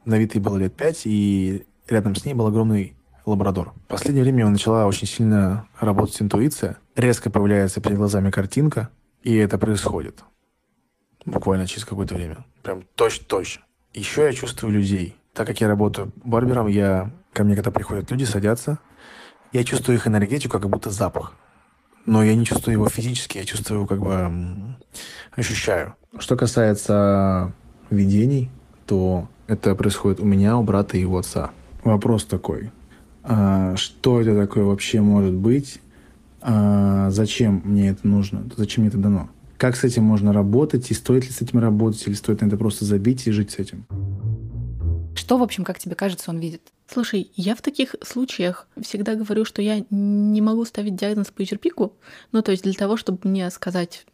[0.05, 2.98] на вид ей было лет пять, и рядом с ней был огромный
[3.29, 3.73] лабрадор.
[3.87, 6.79] В последнее время у начала очень сильно работать интуиция.
[6.97, 8.91] Резко появляется перед глазами картинка,
[9.23, 10.25] и это происходит.
[11.25, 12.45] Буквально через какое-то время.
[12.63, 13.63] Прям точно-точно.
[13.95, 15.17] Еще я чувствую людей.
[15.35, 18.79] Так как я работаю барбером, я ко мне когда приходят люди, садятся,
[19.53, 21.35] я чувствую их энергетику, как будто запах.
[22.07, 24.77] Но я не чувствую его физически, я чувствую, как бы
[25.37, 25.95] ощущаю.
[26.19, 27.53] Что касается
[27.91, 28.51] видений,
[28.87, 31.51] то это происходит у меня, у брата и его отца.
[31.85, 32.73] Вопрос такой
[33.77, 35.81] что это такое вообще может быть,
[36.41, 39.29] а, зачем мне это нужно, зачем мне это дано.
[39.57, 42.57] Как с этим можно работать, и стоит ли с этим работать, или стоит на это
[42.57, 43.87] просто забить и жить с этим?
[45.17, 46.63] Что, в общем, как тебе кажется, он видит?
[46.87, 51.93] Слушай, я в таких случаях всегда говорю, что я не могу ставить диагноз по черпику.
[52.31, 54.07] Ну, то есть для того, чтобы мне сказать,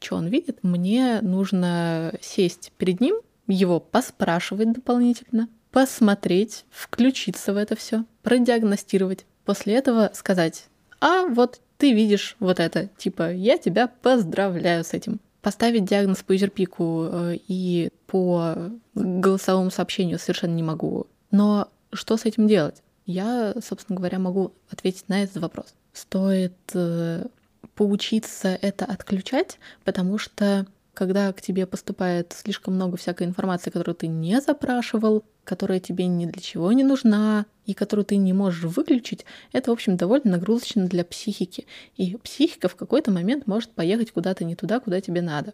[0.00, 3.16] что он видит, мне нужно сесть перед ним,
[3.48, 9.26] его поспрашивать дополнительно, посмотреть, включиться в это все, продиагностировать.
[9.44, 10.66] После этого сказать,
[11.00, 15.18] а вот ты видишь вот это, типа, я тебя поздравляю с этим.
[15.42, 21.08] Поставить диагноз по изерпику э, и по голосовому сообщению совершенно не могу.
[21.32, 22.80] Но что с этим делать?
[23.04, 25.74] Я, собственно говоря, могу ответить на этот вопрос.
[25.92, 27.26] Стоит э,
[27.74, 34.06] поучиться это отключать, потому что когда к тебе поступает слишком много всякой информации, которую ты
[34.06, 39.26] не запрашивал, которая тебе ни для чего не нужна и которую ты не можешь выключить,
[39.52, 41.66] это, в общем, довольно нагрузочно для психики.
[41.96, 45.52] И психика в какой-то момент может поехать куда-то не туда, куда тебе надо.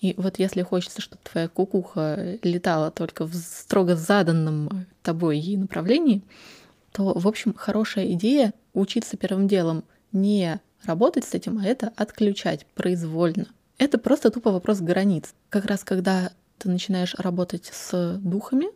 [0.00, 6.22] И вот если хочется, чтобы твоя кукуха летала только в строго заданном тобой ей направлении,
[6.92, 12.66] то, в общем, хорошая идея учиться первым делом не работать с этим, а это отключать
[12.74, 13.46] произвольно.
[13.78, 15.32] Это просто тупо вопрос границ.
[15.50, 18.66] Как раз когда ты начинаешь работать с духами,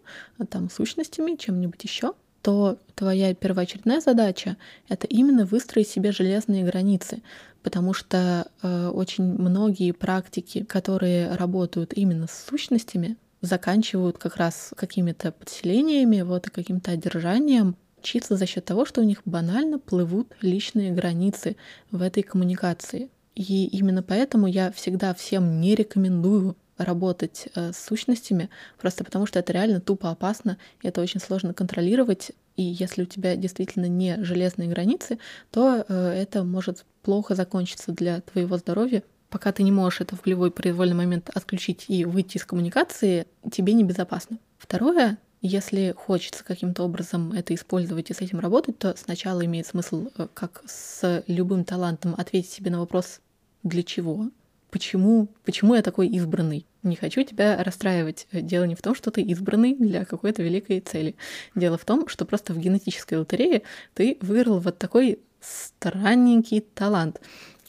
[0.49, 4.57] там, сущностями, чем-нибудь еще, то твоя первоочередная задача—
[4.89, 7.23] это именно выстроить себе железные границы,
[7.63, 15.33] потому что э, очень многие практики, которые работают именно с сущностями, заканчивают как раз какими-то
[15.33, 20.93] подселениями, вот, и каким-то одержанием, чисто за счет того, что у них банально плывут личные
[20.93, 21.57] границы
[21.91, 23.09] в этой коммуникации.
[23.35, 29.39] И именно поэтому я всегда всем не рекомендую работать э, с сущностями, просто потому что
[29.39, 32.33] это реально тупо опасно, и это очень сложно контролировать.
[32.57, 35.19] И если у тебя действительно не железные границы,
[35.51, 39.03] то э, это может плохо закончиться для твоего здоровья.
[39.31, 43.73] Пока ты не можешь это в любой произвольный момент отключить и выйти из коммуникации, тебе
[43.73, 44.39] небезопасно.
[44.59, 50.09] Второе, если хочется каким-то образом это использовать и с этим работать, то сначала имеет смысл,
[50.17, 53.21] э, как с любым талантом, ответить себе на вопрос
[53.65, 54.31] «для чего?»,
[54.71, 56.65] почему, почему я такой избранный.
[56.83, 58.27] Не хочу тебя расстраивать.
[58.33, 61.15] Дело не в том, что ты избранный для какой-то великой цели.
[61.55, 63.63] Дело в том, что просто в генетической лотерее
[63.95, 67.21] ты выиграл вот такой странненький талант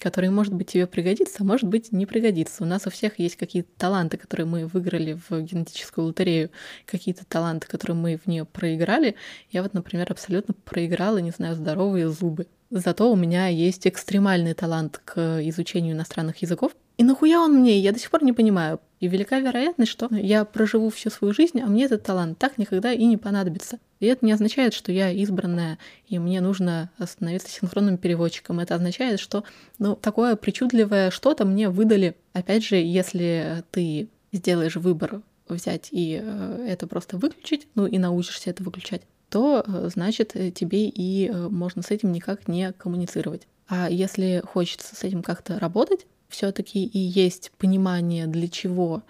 [0.04, 2.62] который, может быть, тебе пригодится, а может быть, не пригодится.
[2.62, 6.52] У нас у всех есть какие-то таланты, которые мы выиграли в генетическую лотерею,
[6.86, 9.16] какие-то таланты, которые мы в нее проиграли.
[9.50, 12.48] Я вот, например, абсолютно проиграла, не знаю, здоровые зубы.
[12.70, 16.74] Зато у меня есть экстремальный талант к изучению иностранных языков.
[16.98, 17.80] И нахуя он мне?
[17.80, 18.80] Я до сих пор не понимаю.
[19.00, 22.94] И велика вероятность, что я проживу всю свою жизнь, а мне этот талант так никогда
[22.94, 23.80] и не понадобится.
[24.00, 25.78] И это не означает, что я избранная,
[26.08, 28.60] и мне нужно становиться синхронным переводчиком.
[28.60, 29.44] Это означает, что
[29.78, 32.16] ну, такое причудливое что-то мне выдали.
[32.32, 38.52] Опять же, если ты сделаешь выбор взять и э, это просто выключить, ну и научишься
[38.52, 43.48] это выключать, то э, значит тебе и можно с этим никак не коммуницировать.
[43.68, 49.04] А если хочется с этим как-то работать, все-таки и есть понимание для чего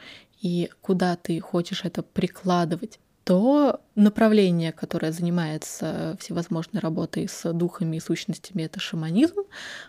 [0.43, 8.01] и куда ты хочешь это прикладывать, то направление, которое занимается всевозможной работой с духами и
[8.01, 9.43] сущностями, это шаманизм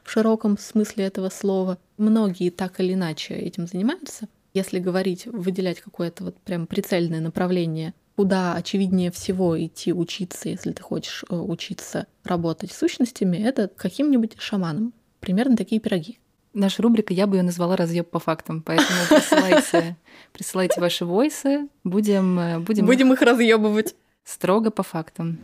[0.05, 1.77] в широком смысле этого слова.
[1.99, 4.29] Многие так или иначе этим занимаются.
[4.55, 10.81] Если говорить, выделять какое-то вот прям прицельное направление, куда очевиднее всего идти учиться, если ты
[10.81, 14.93] хочешь э, учиться работать с сущностями, это каким-нибудь шаманом.
[15.19, 16.21] Примерно такие пироги.
[16.55, 19.97] Наша рубрика, я бы ее назвала «Разъеб по фактам», поэтому присылайте,
[20.33, 25.37] присылайте ваши войсы, будем, э, будем, будем их разъебывать строго по фактам.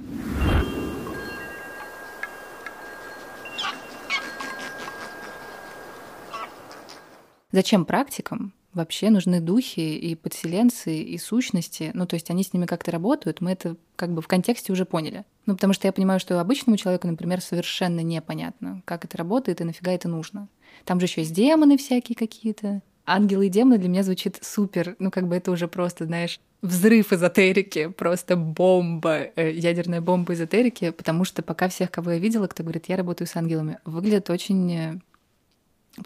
[7.50, 11.90] Зачем практикам вообще нужны духи и подселенцы и сущности.
[11.94, 14.84] Ну, то есть они с ними как-то работают, мы это как бы в контексте уже
[14.84, 15.24] поняли.
[15.46, 19.64] Ну, потому что я понимаю, что обычному человеку, например, совершенно непонятно, как это работает и
[19.64, 20.48] нафига это нужно.
[20.84, 22.82] Там же еще есть демоны всякие какие-то.
[23.06, 24.96] Ангелы и демоны для меня звучит супер.
[24.98, 30.90] Ну, как бы это уже просто, знаешь, взрыв эзотерики, просто бомба, э, ядерная бомба эзотерики,
[30.90, 34.72] потому что пока всех, кого я видела, кто говорит, я работаю с ангелами, выглядит очень
[34.72, 34.98] э,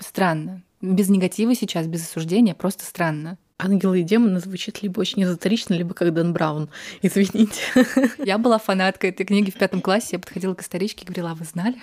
[0.01, 3.39] странно без негатива сейчас, без осуждения, просто странно.
[3.59, 6.69] Ангелы и демоны звучит либо очень эзотерично, либо как Дэн Браун.
[7.03, 7.63] Извините.
[8.19, 10.09] Я была фанаткой этой книги в пятом классе.
[10.13, 11.77] Я подходила к историчке и говорила, а вы знали?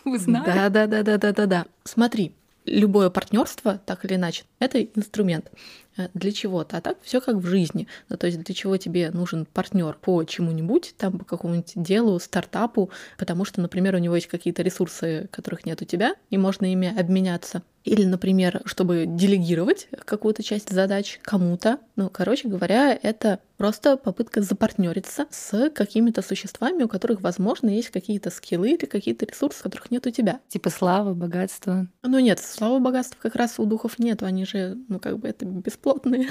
[0.04, 0.44] Вы знали?
[0.46, 1.66] Да-да-да-да-да-да.
[1.84, 2.34] Смотри,
[2.64, 5.50] любое партнерство, так или иначе, это инструмент.
[5.96, 6.76] Э, для чего-то.
[6.76, 7.86] А так все как в жизни.
[8.08, 12.90] Ну, то есть для чего тебе нужен партнер по чему-нибудь, там по какому-нибудь делу, стартапу,
[13.18, 16.96] потому что, например, у него есть какие-то ресурсы, которых нет у тебя, и можно ими
[16.98, 17.62] обменяться.
[17.84, 21.78] Или, например, чтобы делегировать какую-то часть задач кому-то.
[21.96, 28.30] Ну, короче говоря, это просто попытка запартнериться с какими-то существами, у которых, возможно, есть какие-то
[28.30, 30.40] скиллы или какие-то ресурсы, которых нет у тебя.
[30.48, 31.86] Типа слава, богатство.
[32.02, 35.44] Ну нет, слава, богатства как раз у духов нет, они же, ну как бы это
[35.44, 36.28] бесплотные.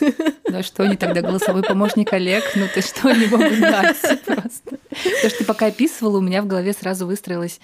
[0.50, 2.42] Ну а что они тогда, голосовой помощник Олег?
[2.54, 4.78] Ну ты что, не могут дать просто?
[4.88, 7.60] Потому что ты пока описывала, у меня в голове сразу выстроилась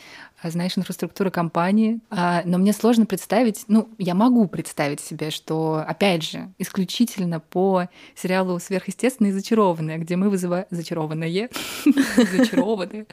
[0.50, 2.00] знаешь, инфраструктура компании.
[2.10, 7.88] А, но мне сложно представить, ну, я могу представить себе, что, опять же, исключительно по
[8.14, 10.66] сериалу «Сверхъестественное» и «Зачарованное», где мы вызываем...
[10.70, 11.50] Зачарованное.
[12.16, 13.06] Зачарованные.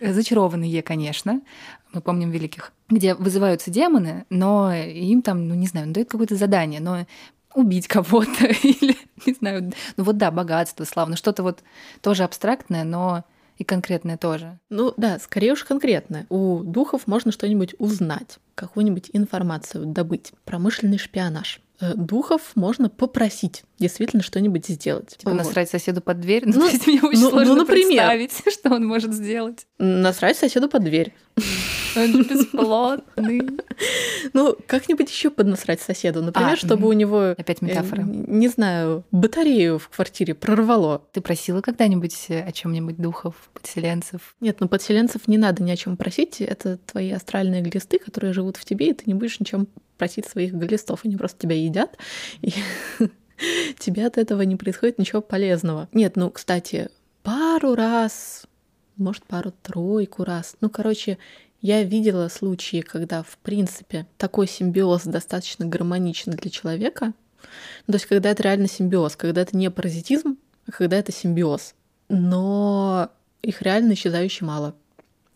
[0.00, 1.40] Зачарованные, конечно.
[1.92, 2.72] Мы помним великих.
[2.88, 7.06] Где вызываются демоны, но им там, ну, не знаю, дают какое-то задание, но
[7.54, 11.60] убить кого-то или, не знаю, ну вот да, богатство, славно, что-то вот
[12.02, 13.24] тоже абстрактное, но
[13.58, 14.58] и конкретное тоже.
[14.70, 16.26] Ну да, скорее уж конкретное.
[16.28, 20.32] У духов можно что-нибудь узнать, какую-нибудь информацию добыть.
[20.44, 25.16] Промышленный шпионаж э, духов можно попросить действительно что-нибь сделать.
[25.18, 25.36] Типа вот.
[25.36, 26.44] насрать соседу под дверь?
[26.46, 29.66] Ну, ну, мне очень ну, сложно ну, например, представить, что он может сделать.
[29.78, 31.14] Насрать соседу под дверь.
[31.96, 33.42] Он же бесплатный.
[34.32, 36.22] Ну, как-нибудь еще поднасрать соседу.
[36.22, 37.34] Например, а, чтобы у него...
[37.36, 38.02] Опять э, метафора.
[38.02, 41.02] Не знаю, батарею в квартире прорвало.
[41.12, 44.36] Ты просила когда-нибудь о чем нибудь духов, подселенцев?
[44.40, 46.40] Нет, ну подселенцев не надо ни о чем просить.
[46.40, 50.52] Это твои астральные глисты, которые живут в тебе, и ты не будешь ничем просить своих
[50.52, 51.00] глистов.
[51.04, 51.96] Они просто тебя едят.
[52.42, 52.52] И
[53.78, 55.88] тебе от этого не происходит ничего полезного.
[55.92, 56.90] Нет, ну, кстати,
[57.22, 58.46] пару раз
[58.96, 60.56] может, пару-тройку раз.
[60.60, 61.18] Ну, короче,
[61.66, 67.12] я видела случаи, когда, в принципе, такой симбиоз достаточно гармоничен для человека.
[67.86, 71.74] То есть, когда это реально симбиоз, когда это не паразитизм, а когда это симбиоз.
[72.08, 73.10] Но
[73.42, 74.76] их реально исчезающе мало.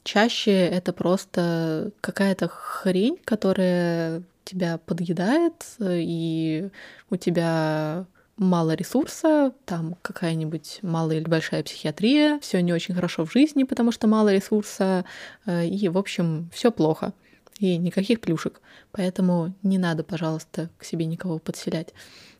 [0.04, 6.68] Чаще это просто какая-то хрень, которая тебя подъедает, и
[7.10, 8.06] у тебя
[8.40, 13.92] мало ресурса, там какая-нибудь малая или большая психиатрия, все не очень хорошо в жизни, потому
[13.92, 15.04] что мало ресурса,
[15.44, 17.12] э, и, в общем, все плохо.
[17.58, 18.62] И никаких плюшек.
[18.92, 21.92] Поэтому не надо, пожалуйста, к себе никого подселять.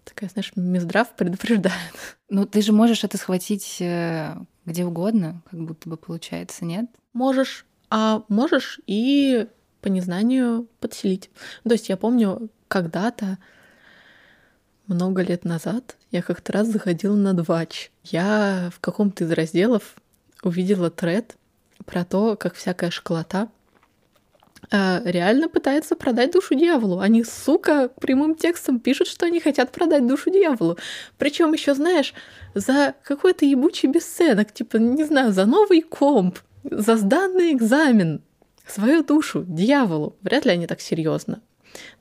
[0.04, 1.76] Такая, знаешь, Минздрав предупреждает.
[2.30, 6.86] Ну, ты же можешь это схватить э, где угодно, как будто бы получается, нет?
[7.12, 7.66] Можешь.
[7.90, 9.48] А можешь и
[9.82, 11.28] по незнанию подселить.
[11.64, 13.36] То есть я помню, когда-то
[14.90, 17.90] много лет назад я как-то раз заходила на Двач.
[18.05, 19.94] Я в каком-то из разделов
[20.42, 21.37] увидела тред
[21.87, 23.48] про то, как всякая школота
[24.70, 26.98] э, реально пытается продать душу дьяволу.
[26.98, 30.76] Они, сука, прямым текстом пишут, что они хотят продать душу дьяволу.
[31.18, 32.12] Причем еще, знаешь,
[32.54, 38.23] за какой-то ебучий бесценок, типа, не знаю, за новый комп, за сданный экзамен,
[38.67, 40.17] свою душу дьяволу.
[40.23, 41.40] Вряд ли они так серьезно.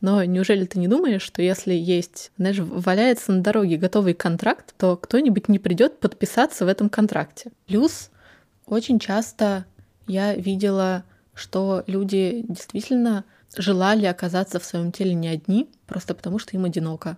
[0.02, 4.98] Но неужели ты не думаешь, что если есть, знаешь, валяется на дороге готовый контракт, то
[4.98, 7.52] кто-нибудь не придет подписаться в этом контракте?
[7.68, 8.10] Плюс
[8.66, 9.66] очень часто
[10.08, 11.04] я видела,
[11.34, 17.18] что люди действительно желали оказаться в своем теле не одни, просто потому что им одиноко.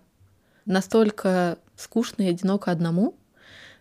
[0.65, 3.15] Настолько скучно и одиноко одному,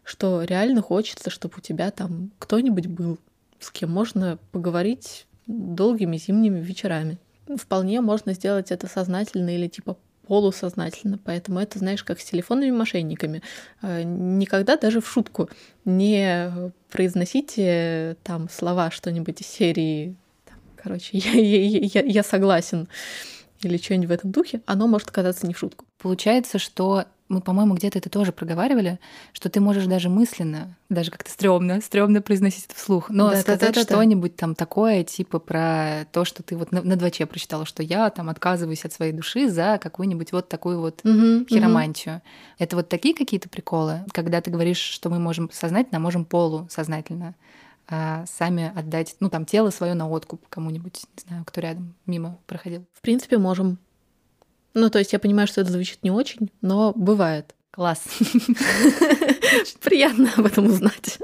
[0.05, 3.19] что реально хочется, чтобы у тебя там кто-нибудь был,
[3.59, 7.19] с кем можно поговорить долгими зимними вечерами.
[7.57, 9.97] Вполне можно сделать это сознательно или типа
[10.27, 11.19] полусознательно.
[11.25, 13.43] Поэтому это, знаешь, как с телефонными мошенниками.
[13.83, 15.51] Э, никогда даже в шутку
[15.85, 20.17] не произносите там слова что-нибудь из серии
[20.83, 22.89] короче, я, я, я, я согласен
[23.63, 25.85] или что-нибудь в этом духе, оно может оказаться не в шутку.
[25.99, 28.99] Получается, что мы, по-моему, где-то это тоже проговаривали,
[29.33, 33.61] что ты можешь даже мысленно, даже как-то стрёмно, стрёмно произносить это вслух, но да, сказать
[33.61, 37.65] да, да, что-нибудь там такое, типа про то, что ты вот на, на 2 прочитала,
[37.65, 42.17] что я там отказываюсь от своей души за какую-нибудь вот такую вот угу, хиромантию.
[42.17, 42.23] Угу.
[42.59, 47.37] Это вот такие какие-то приколы, когда ты говоришь, что мы можем сознательно, а можем полусознательно
[47.93, 52.39] а сами отдать, ну, там, тело свое на откуп кому-нибудь, не знаю, кто рядом мимо
[52.47, 52.87] проходил.
[52.95, 53.79] В принципе, можем.
[54.75, 57.55] Ну, то есть я понимаю, что это звучит не очень, но бывает.
[57.71, 58.03] Класс.
[59.81, 61.19] Приятно об этом узнать.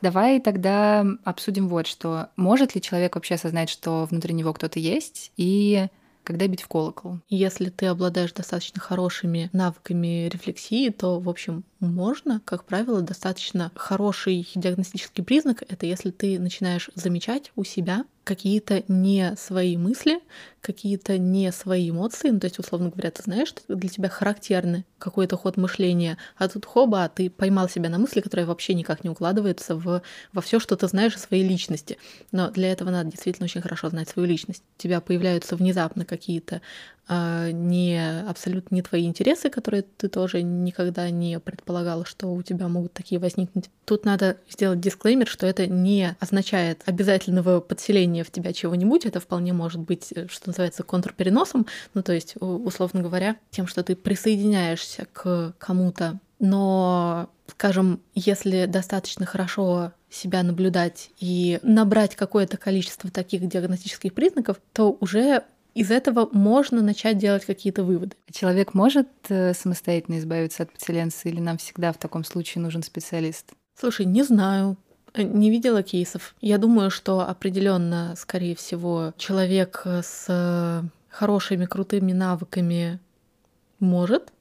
[0.00, 2.30] Давай тогда обсудим вот что.
[2.36, 5.88] Может ли человек вообще осознать, что внутри него кто-то есть, и
[6.24, 7.18] когда бить в колокол.
[7.28, 14.46] Если ты обладаешь достаточно хорошими навыками рефлексии, то, в общем, можно, как правило, достаточно хороший
[14.54, 20.20] диагностический признак— это если ты начинаешь замечать у себя какие-то не свои мысли,
[20.60, 22.30] какие-то не свои эмоции.
[22.30, 26.48] Ну, то есть, условно говоря, ты знаешь, что для тебя характерный какой-то ход мышления, а
[26.48, 30.02] тут хоба, ты поймал себя на мысли, которая вообще никак не укладывается в,
[30.32, 31.98] во все, что ты знаешь о своей личности.
[32.32, 34.62] Но для этого надо действительно очень хорошо знать свою личность.
[34.78, 36.60] У тебя появляются внезапно какие-то
[37.10, 37.98] а, не
[38.28, 43.18] абсолютно не твои интересы, которые ты тоже никогда не предполагала, что у тебя могут такие
[43.18, 43.70] возникнуть.
[43.86, 49.54] Тут надо сделать дисклеймер, что это не означает обязательного подселения в тебя чего-нибудь, это вполне
[49.54, 55.06] может быть, э, что называется, контрпереносом, ну то есть, условно говоря, тем, что ты присоединяешься
[55.12, 64.14] к кому-то, но, скажем, если достаточно хорошо себя наблюдать и набрать какое-то количество таких диагностических
[64.14, 65.44] признаков, то уже
[65.74, 68.16] из этого можно начать делать какие-то выводы.
[68.32, 73.52] Человек может э, самостоятельно избавиться от подселенца или нам всегда в таком случае нужен специалист?
[73.78, 74.78] Слушай, не знаю.
[75.14, 76.34] Э, не видела кейсов.
[76.40, 83.00] Я думаю, что определенно, скорее всего, человек с хорошими, крутыми навыками
[83.80, 84.32] может,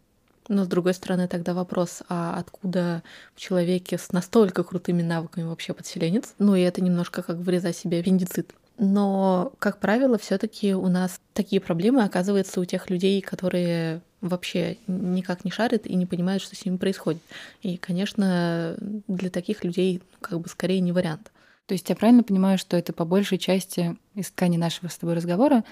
[0.47, 3.03] но с другой стороны, тогда вопрос, а откуда
[3.36, 6.34] в человеке с настолько крутыми навыками вообще подселенец?
[6.39, 8.53] Ну и это немножко как вырезать себе аппендицит.
[8.78, 15.45] Но, как правило, все-таки у нас такие проблемы оказываются у тех людей, которые вообще никак
[15.45, 17.21] не шарят и не понимают, что с ними происходит.
[17.61, 18.75] И, конечно,
[19.07, 21.32] для таких людей как бы скорее не вариант.
[21.65, 25.15] То есть я правильно понимаю, что это по большей части из ткани нашего с тобой
[25.15, 25.63] разговора,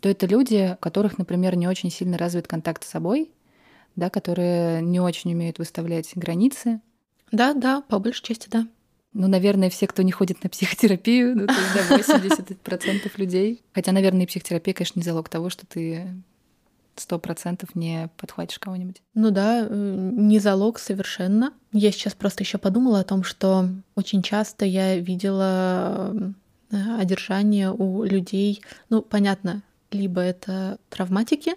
[0.00, 3.30] то это люди, у которых, например, не очень сильно развит контакт с собой,
[3.96, 6.80] да, которые не очень умеют выставлять границы.
[7.32, 8.66] Да, да, по большей части, да.
[9.12, 13.62] Ну, наверное, все, кто не ходит на психотерапию, ну, то есть, да, 80% людей.
[13.72, 16.06] Хотя, наверное, и психотерапия, конечно, не залог того, что ты
[16.96, 19.02] сто процентов не подхватишь кого-нибудь.
[19.14, 21.52] Ну да, э, не залог совершенно.
[21.72, 26.14] Я сейчас просто еще подумала о том, что очень часто я видела
[26.70, 31.54] э, одержание у людей, ну, понятно, либо это травматики,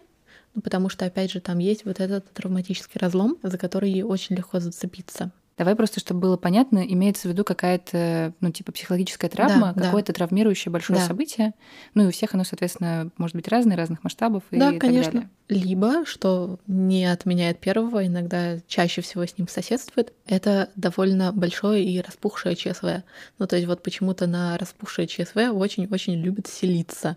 [0.55, 4.59] ну, потому что, опять же, там есть вот этот травматический разлом, за который очень легко
[4.59, 5.31] зацепиться.
[5.63, 10.11] Давай просто, чтобы было понятно, имеется в виду какая-то, ну, типа психологическая травма, да, какое-то
[10.11, 10.17] да.
[10.17, 11.05] травмирующее большое да.
[11.05, 11.53] событие.
[11.93, 15.11] Ну, и у всех оно, соответственно, может быть разное, разных масштабов и да, так конечно.
[15.11, 15.29] далее.
[15.47, 22.01] Либо, что не отменяет первого, иногда чаще всего с ним соседствует, это довольно большое и
[22.01, 23.03] распухшее ЧСВ.
[23.39, 27.15] Ну, то есть вот почему-то на распухшее ЧСВ очень-очень любят селиться.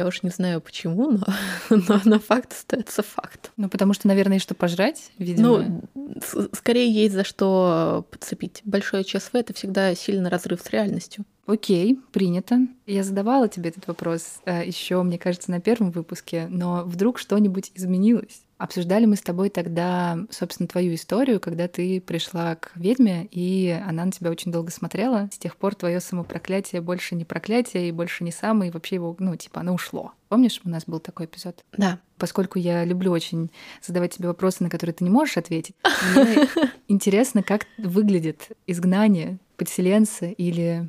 [0.00, 1.26] Я уж не знаю почему, но,
[1.68, 3.50] но на факт остается факт.
[3.58, 5.82] Ну, потому что, наверное, что пожрать, видимо.
[5.94, 8.62] Ну, скорее есть за что подцепить.
[8.64, 11.26] Большое ЧСВ— это всегда сильный разрыв с реальностью.
[11.44, 12.60] Окей, принято.
[12.86, 17.70] Я задавала тебе этот вопрос э, еще, мне кажется, на первом выпуске, но вдруг что-нибудь
[17.74, 18.40] изменилось?
[18.60, 24.04] Обсуждали мы с тобой тогда, собственно, твою историю, когда ты пришла к ведьме, и она
[24.04, 25.30] на тебя очень долго смотрела.
[25.32, 29.16] С тех пор твое самопроклятие больше не проклятие, и больше не самое, и вообще его,
[29.18, 30.12] ну, типа, оно ушло.
[30.28, 31.64] Помнишь, у нас был такой эпизод?
[31.78, 32.00] Да.
[32.18, 33.50] Поскольку я люблю очень
[33.82, 35.74] задавать тебе вопросы, на которые ты не можешь ответить,
[36.14, 36.46] мне
[36.86, 40.86] интересно, как выглядит изгнание подселенца или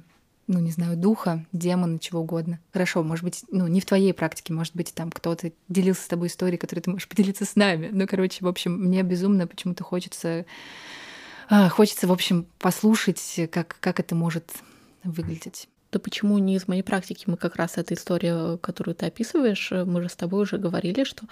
[0.52, 2.60] ну, не знаю, духа, демона, чего угодно.
[2.74, 6.28] Хорошо, может быть, ну, не в твоей практике, может быть, там кто-то делился с тобой
[6.28, 7.90] историей, которую ты можешь поделиться с нами.
[7.92, 10.46] Ну, короче, в общем, мне безумно почему-то хочется,
[11.50, 14.52] а, хочется, в общем, послушать, как, как это может
[15.04, 15.70] выглядеть.
[15.94, 17.26] Да почему не из моей практики?
[17.28, 21.26] Мы как раз эта история, которую ты описываешь, мы же с тобой уже говорили, что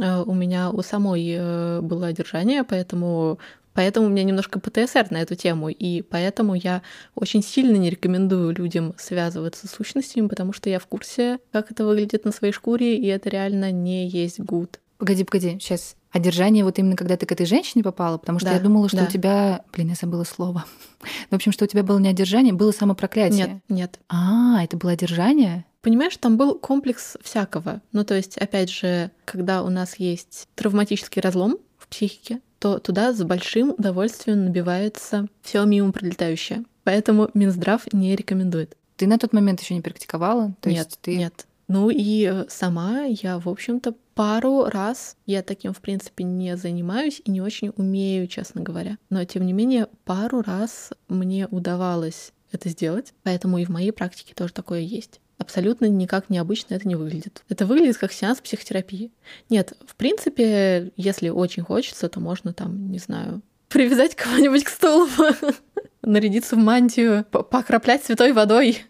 [0.00, 3.38] э, у меня у самой э, было одержание, поэтому
[3.80, 6.82] Поэтому у меня немножко ПТСР на эту тему, и поэтому я
[7.14, 11.86] очень сильно не рекомендую людям связываться с сущностями, потому что я в курсе, как это
[11.86, 14.80] выглядит на своей шкуре, и это реально не есть гуд.
[14.98, 15.96] Погоди, погоди, сейчас.
[16.10, 18.98] Одержание вот именно когда ты к этой женщине попала, потому что да, я думала, что
[18.98, 19.04] да.
[19.04, 19.64] у тебя...
[19.72, 20.66] Блин, я забыла слово.
[21.30, 23.46] В общем, что у тебя было не одержание, было самопроклятие.
[23.46, 24.00] Нет, нет.
[24.10, 25.64] А, это было одержание?
[25.80, 27.80] Понимаешь, там был комплекс всякого.
[27.92, 33.12] Ну, то есть, опять же, когда у нас есть травматический разлом в психике, то туда
[33.12, 36.64] с большим удовольствием набивается все мимо пролетающее.
[36.84, 38.76] Поэтому Минздрав не рекомендует.
[38.96, 40.54] Ты на тот момент еще не практиковала?
[40.60, 41.16] То нет, есть ты...
[41.16, 41.46] нет.
[41.68, 47.22] Ну и э, сама я, в общем-то, пару раз, я таким, в принципе, не занимаюсь
[47.24, 48.98] и не очень умею, честно говоря.
[49.08, 54.34] Но, тем не менее, пару раз мне удавалось это сделать, поэтому и в моей практике
[54.34, 57.42] тоже такое есть абсолютно никак необычно это не выглядит.
[57.48, 59.10] Это выглядит как сеанс психотерапии.
[59.48, 65.08] Нет, в принципе, если очень хочется, то можно там, не знаю, привязать кого-нибудь к столу,
[66.02, 68.84] нарядиться в мантию, покраплять святой водой.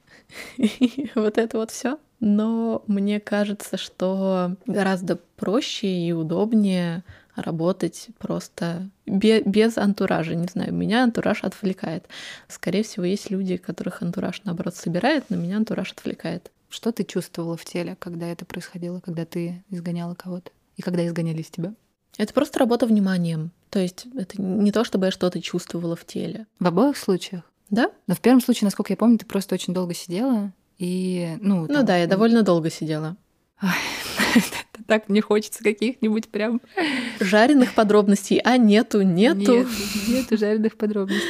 [1.14, 1.98] Вот это вот все.
[2.20, 7.02] Но мне кажется, что гораздо проще и удобнее
[7.42, 10.34] работать просто без, без антуража.
[10.34, 12.06] Не знаю, меня антураж отвлекает.
[12.48, 16.50] Скорее всего, есть люди, которых антураж, наоборот, собирает, но меня антураж отвлекает.
[16.68, 20.50] Что ты чувствовала в теле, когда это происходило, когда ты изгоняла кого-то?
[20.76, 21.74] И когда изгоняли из тебя?
[22.16, 23.50] Это просто работа вниманием.
[23.70, 26.46] То есть это не то, чтобы я что-то чувствовала в теле.
[26.58, 27.42] В обоих случаях?
[27.70, 27.90] Да.
[28.06, 31.62] Но в первом случае, насколько я помню, ты просто очень долго сидела и, ну...
[31.62, 33.16] Ну там, да, я довольно долго сидела.
[34.86, 36.60] так не хочется каких-нибудь прям
[37.20, 39.58] жареных подробностей, а нету, нету.
[39.58, 39.68] Нет,
[40.08, 41.28] нету жареных подробностей.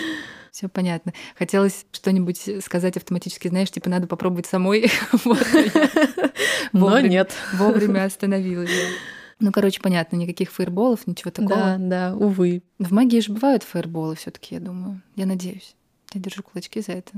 [0.51, 1.13] Все понятно.
[1.39, 4.91] Хотелось что-нибудь сказать автоматически, знаешь, типа надо попробовать самой.
[6.73, 7.33] Но нет.
[7.55, 8.71] Вовремя остановилась.
[9.39, 11.57] Ну, короче, понятно, никаких фаерболов, ничего такого.
[11.57, 12.63] Да, да, увы.
[12.79, 15.01] В магии же бывают фаерболы все таки я думаю.
[15.17, 15.75] Я надеюсь.
[16.13, 17.13] Я держу кулачки за это.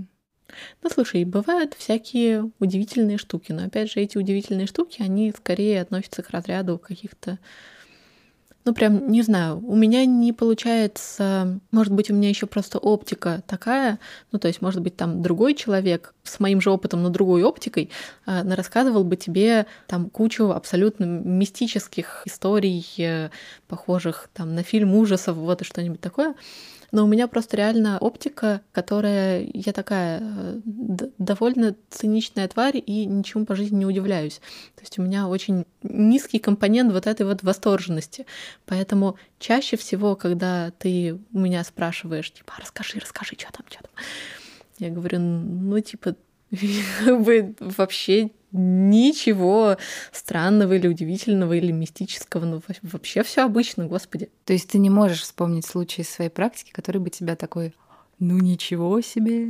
[0.82, 6.22] Ну, слушай, бывают всякие удивительные штуки, но опять же, эти удивительные штуки, они скорее относятся
[6.22, 7.38] к разряду каких-то
[8.64, 13.42] ну, прям, не знаю, у меня не получается, может быть, у меня еще просто оптика
[13.46, 13.98] такая,
[14.30, 17.90] ну, то есть, может быть, там другой человек с моим же опытом, но другой оптикой,
[18.26, 23.30] э, рассказывал бы тебе там кучу абсолютно мистических историй, э,
[23.66, 26.34] похожих там на фильм ужасов, вот и что-нибудь такое.
[26.92, 30.60] Но у меня просто реально оптика, которая я такая э,
[31.18, 34.40] довольно циничная тварь и ничему по жизни не удивляюсь.
[34.76, 38.26] То есть у меня очень низкий компонент вот этой вот восторженности.
[38.66, 43.82] Поэтому чаще всего, когда ты у меня спрашиваешь, типа, «А расскажи, расскажи, что там, что
[43.82, 43.92] там,
[44.78, 46.14] я говорю, ну, типа,
[47.60, 49.78] вообще ничего
[50.12, 54.30] странного или удивительного или мистического, ну вообще все обычно, господи.
[54.44, 57.74] То есть ты не можешь вспомнить случай из своей практики, который бы тебя такой,
[58.18, 59.48] ну ничего себе.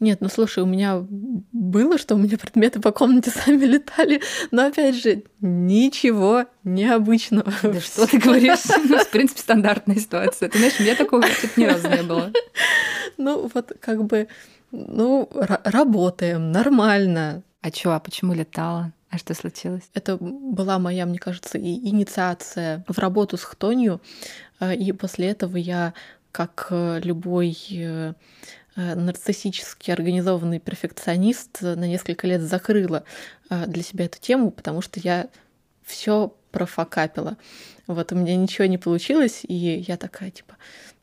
[0.00, 1.06] Нет, ну слушай, у меня
[1.52, 7.52] было, что у меня предметы по комнате сами летали, но опять же, ничего необычного.
[7.62, 8.60] Да что ты говоришь?
[8.88, 10.48] Ну, в принципе, стандартная ситуация.
[10.48, 11.22] Ты знаешь, у меня такого
[11.56, 12.32] ни разу не было.
[13.18, 14.28] Ну, вот как бы,
[14.72, 15.28] ну,
[15.64, 17.42] работаем, нормально.
[17.62, 18.92] А чё, а почему летала?
[19.10, 19.90] А что случилось?
[19.92, 24.00] Это была моя, мне кажется, и инициация в работу с хтонью.
[24.60, 25.94] Э, и после этого я,
[26.30, 28.14] как э, любой э,
[28.76, 33.02] нарциссически организованный перфекционист, на несколько лет закрыла
[33.50, 35.28] для себя эту тему, потому что я
[35.84, 37.36] все профокапила.
[37.88, 40.56] Вот у меня ничего не получилось, и я такая, типа,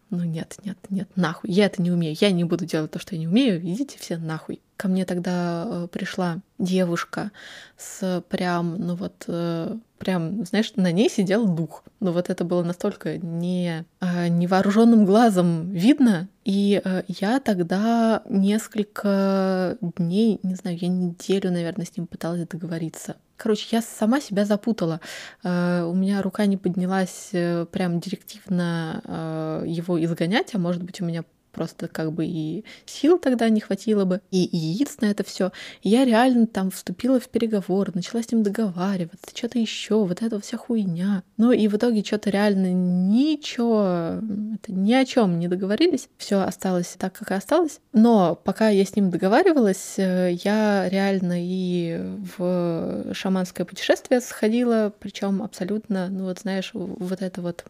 [0.10, 3.16] ну нет, нет, нет, нахуй, я это не умею, я не буду делать то, что
[3.16, 4.62] я не умею, идите все нахуй.
[4.78, 7.32] Ко мне тогда э, пришла девушка
[7.78, 11.84] с прям, ну вот, э, прям, знаешь, на ней сидел дух.
[12.00, 16.30] Но вот это было настолько не, э, невооруженным глазом видно.
[16.46, 23.16] И я тогда несколько дней, не знаю, я неделю, наверное, с ним пыталась договориться.
[23.38, 25.00] Короче, я сама себя запутала.
[25.44, 25.48] У
[25.94, 27.30] меня рука не поднялась
[27.72, 31.24] прям директивно его изгонять, а может быть, у меня
[31.58, 35.52] просто как бы и сил тогда не хватило бы, и, яиц на это все.
[35.82, 40.56] Я реально там вступила в переговоры, начала с ним договариваться, что-то еще, вот эта вся
[40.58, 41.24] хуйня.
[41.38, 44.22] Ну и в итоге что-то реально ничего,
[44.54, 47.80] это ни о чем не договорились, все осталось так, как и осталось.
[47.92, 52.00] Но пока я с ним договаривалась, э, я реально и
[52.38, 57.66] в шаманское путешествие сходила, причем абсолютно, ну вот знаешь, вот это вот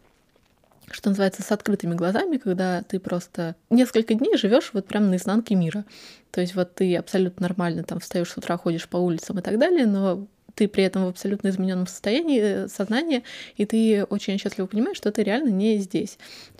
[0.90, 5.54] что называется, с открытыми глазами, когда ты просто несколько дней живешь вот прям на изнанке
[5.54, 5.84] мира.
[6.30, 9.58] То есть вот ты абсолютно нормально там встаешь с утра, ходишь по улицам и так
[9.58, 13.22] далее, но ты при этом в абсолютно измененном состоянии э, сознания,
[13.56, 16.18] и ты очень счастливо понимаешь, что ты реально не здесь.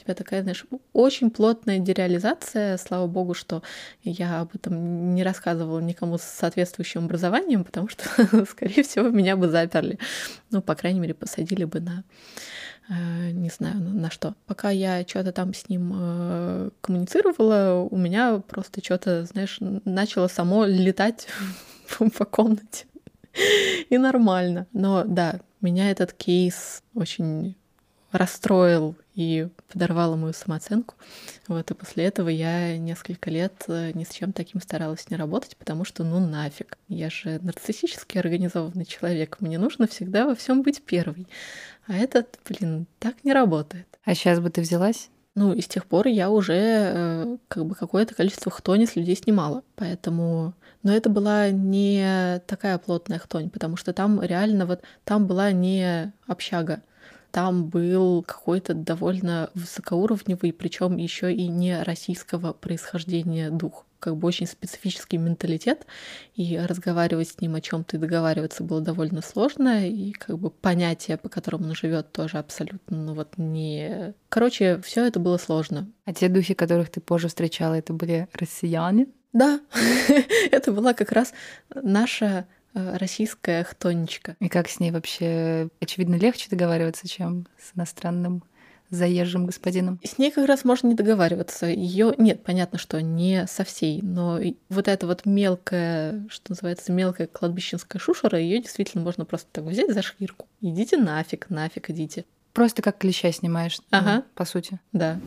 [0.09, 2.79] У тебя такая, знаешь, очень плотная дереализация.
[2.79, 3.63] Слава богу, что
[4.03, 8.05] я об этом не рассказывала никому с соответствующим образованием, потому что,
[8.51, 9.99] скорее всего, меня бы заперли.
[10.51, 12.05] Ну, по крайней мере, посадили бы на
[12.89, 14.35] э, не знаю на что.
[14.47, 20.65] Пока я что-то там с ним э, коммуницировала, у меня просто что-то, знаешь, начало само
[20.65, 21.27] летать
[22.17, 22.87] по комнате.
[23.91, 24.67] и нормально.
[24.73, 27.57] Но да, меня этот кейс очень
[28.13, 30.95] расстроил и подорвала мою самооценку.
[31.49, 35.57] Вот, и после этого я несколько лет э, ни с чем таким старалась не работать,
[35.57, 36.79] потому что ну нафиг.
[36.87, 39.39] Я же нарциссически организованный человек.
[39.41, 41.27] Мне нужно всегда во всем быть первой.
[41.89, 43.89] А этот, блин, так не работает.
[44.05, 45.11] А сейчас бы ты взялась?
[45.35, 49.17] Ну, и с тех пор я уже э, как бы какое-то количество хтони с людей
[49.17, 49.65] снимала.
[49.75, 50.55] Поэтому
[50.85, 56.13] но это была не такая плотная хтонь, потому что там реально вот там была не
[56.29, 56.83] общага,
[57.31, 64.47] там был какой-то довольно высокоуровневый, причем еще и не российского происхождения дух как бы очень
[64.47, 65.87] специфический менталитет,
[66.35, 71.17] и разговаривать с ним о чем-то и договариваться было довольно сложно, и как бы понятие,
[71.17, 74.15] по которому он живет, тоже абсолютно, ну вот не...
[74.29, 75.91] Короче, все это было сложно.
[76.05, 79.09] А те духи, которых ты позже встречала, это были россияне?
[79.33, 79.61] Да,
[80.51, 81.35] это была как раз
[81.75, 82.47] наша
[82.99, 84.37] российская хтонечка.
[84.41, 88.43] И как с ней вообще, очевидно, легче договариваться, чем с иностранным
[88.91, 90.01] заезжим господином?
[90.03, 91.67] С ней как раз можно не договариваться.
[91.67, 97.27] Ее нет, понятно, что не со всей, но вот эта вот мелкая, что называется, мелкая
[97.27, 100.47] кладбищенская шушера, ее действительно можно просто так взять за шкирку.
[100.61, 102.25] Идите нафиг, нафиг идите.
[102.53, 104.17] Просто как клеща снимаешь, ага.
[104.17, 104.81] ну, по сути.
[104.93, 105.21] Да.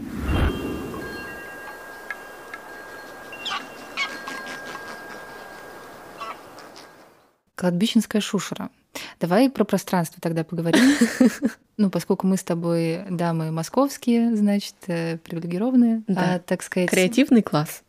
[7.61, 8.71] Кладбищенская шушера.
[9.19, 10.81] Давай про пространство тогда поговорим.
[11.77, 16.35] Ну, поскольку мы с тобой дамы московские, значит, э, привилегированные, да.
[16.35, 16.91] а, так сказать...
[16.91, 17.81] Креативный класс.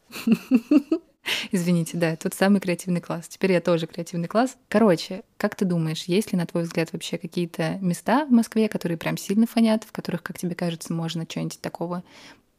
[1.50, 3.28] Извините, да, тот самый креативный класс.
[3.28, 4.56] Теперь я тоже креативный класс.
[4.68, 8.96] Короче, как ты думаешь, есть ли, на твой взгляд, вообще какие-то места в Москве, которые
[8.96, 12.02] прям сильно фонят, в которых, как тебе кажется, можно что-нибудь такого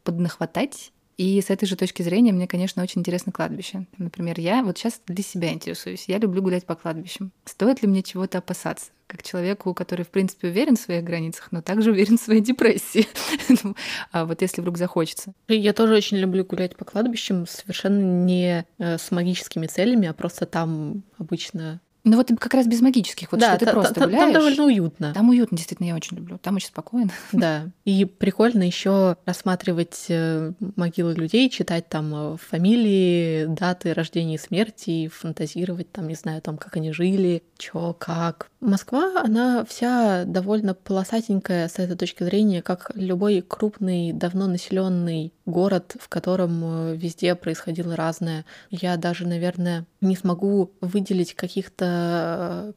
[0.03, 3.85] поднахватать и с этой же точки зрения мне, конечно, очень интересно кладбище.
[3.97, 6.05] Например, я вот сейчас для себя интересуюсь.
[6.07, 7.31] Я люблю гулять по кладбищам.
[7.45, 8.91] Стоит ли мне чего-то опасаться?
[9.07, 13.07] Как человеку, который, в принципе, уверен в своих границах, но также уверен в своей депрессии.
[13.63, 13.75] Ну,
[14.11, 15.33] а вот если вдруг захочется.
[15.47, 20.45] Я тоже очень люблю гулять по кладбищам совершенно не э, с магическими целями, а просто
[20.45, 24.19] там обычно ну вот как раз без магических, вот да, что ты просто гуляешь.
[24.19, 25.13] Там довольно уютно.
[25.13, 26.37] Там уютно, действительно, я очень люблю.
[26.37, 27.11] Там очень спокойно.
[27.31, 34.37] Да, и прикольно еще рассматривать э, могилы людей, читать там э, фамилии, даты рождения и
[34.37, 38.49] смерти, фантазировать там, не знаю, там, как они жили, чё, как.
[38.59, 45.95] Москва, она вся довольно полосатенькая с этой точки зрения, как любой крупный, давно населенный город,
[45.99, 48.45] в котором э, везде происходило разное.
[48.69, 51.92] Я даже, наверное, не смогу выделить каких-то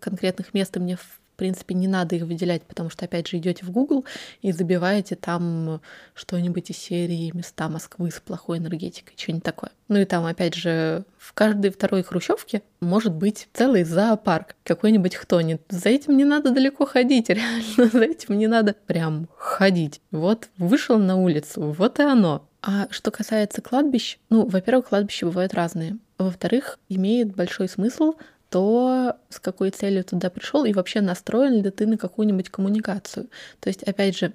[0.00, 3.62] конкретных мест, и мне в принципе, не надо их выделять, потому что, опять же, идете
[3.66, 4.06] в Google
[4.40, 5.82] и забиваете там
[6.14, 9.70] что-нибудь из серии места Москвы с плохой энергетикой, что-нибудь такое.
[9.88, 15.60] Ну и там, опять же, в каждой второй хрущевке может быть целый зоопарк, какой-нибудь хтонит.
[15.68, 20.00] За этим не надо далеко ходить, реально, за этим не надо прям ходить.
[20.10, 22.48] Вот вышел на улицу, вот и оно.
[22.62, 25.98] А что касается кладбищ, ну, во-первых, кладбища бывают разные.
[26.18, 28.14] Во-вторых, имеет большой смысл
[28.56, 33.28] то с какой целью туда пришел и вообще настроен ли ты на какую-нибудь коммуникацию.
[33.60, 34.32] То есть, опять же,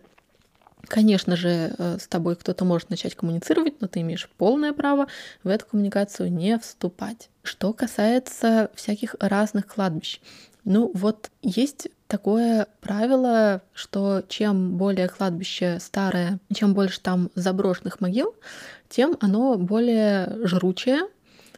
[0.88, 5.07] Конечно же, э, с тобой кто-то может начать коммуницировать, но ты имеешь полное право
[5.43, 7.30] в эту коммуникацию не вступать.
[7.43, 10.19] Что касается всяких разных кладбищ.
[10.65, 18.36] Ну вот есть такое правило, что чем более кладбище старое, чем больше там заброшенных могил,
[18.89, 21.01] тем оно более жручее,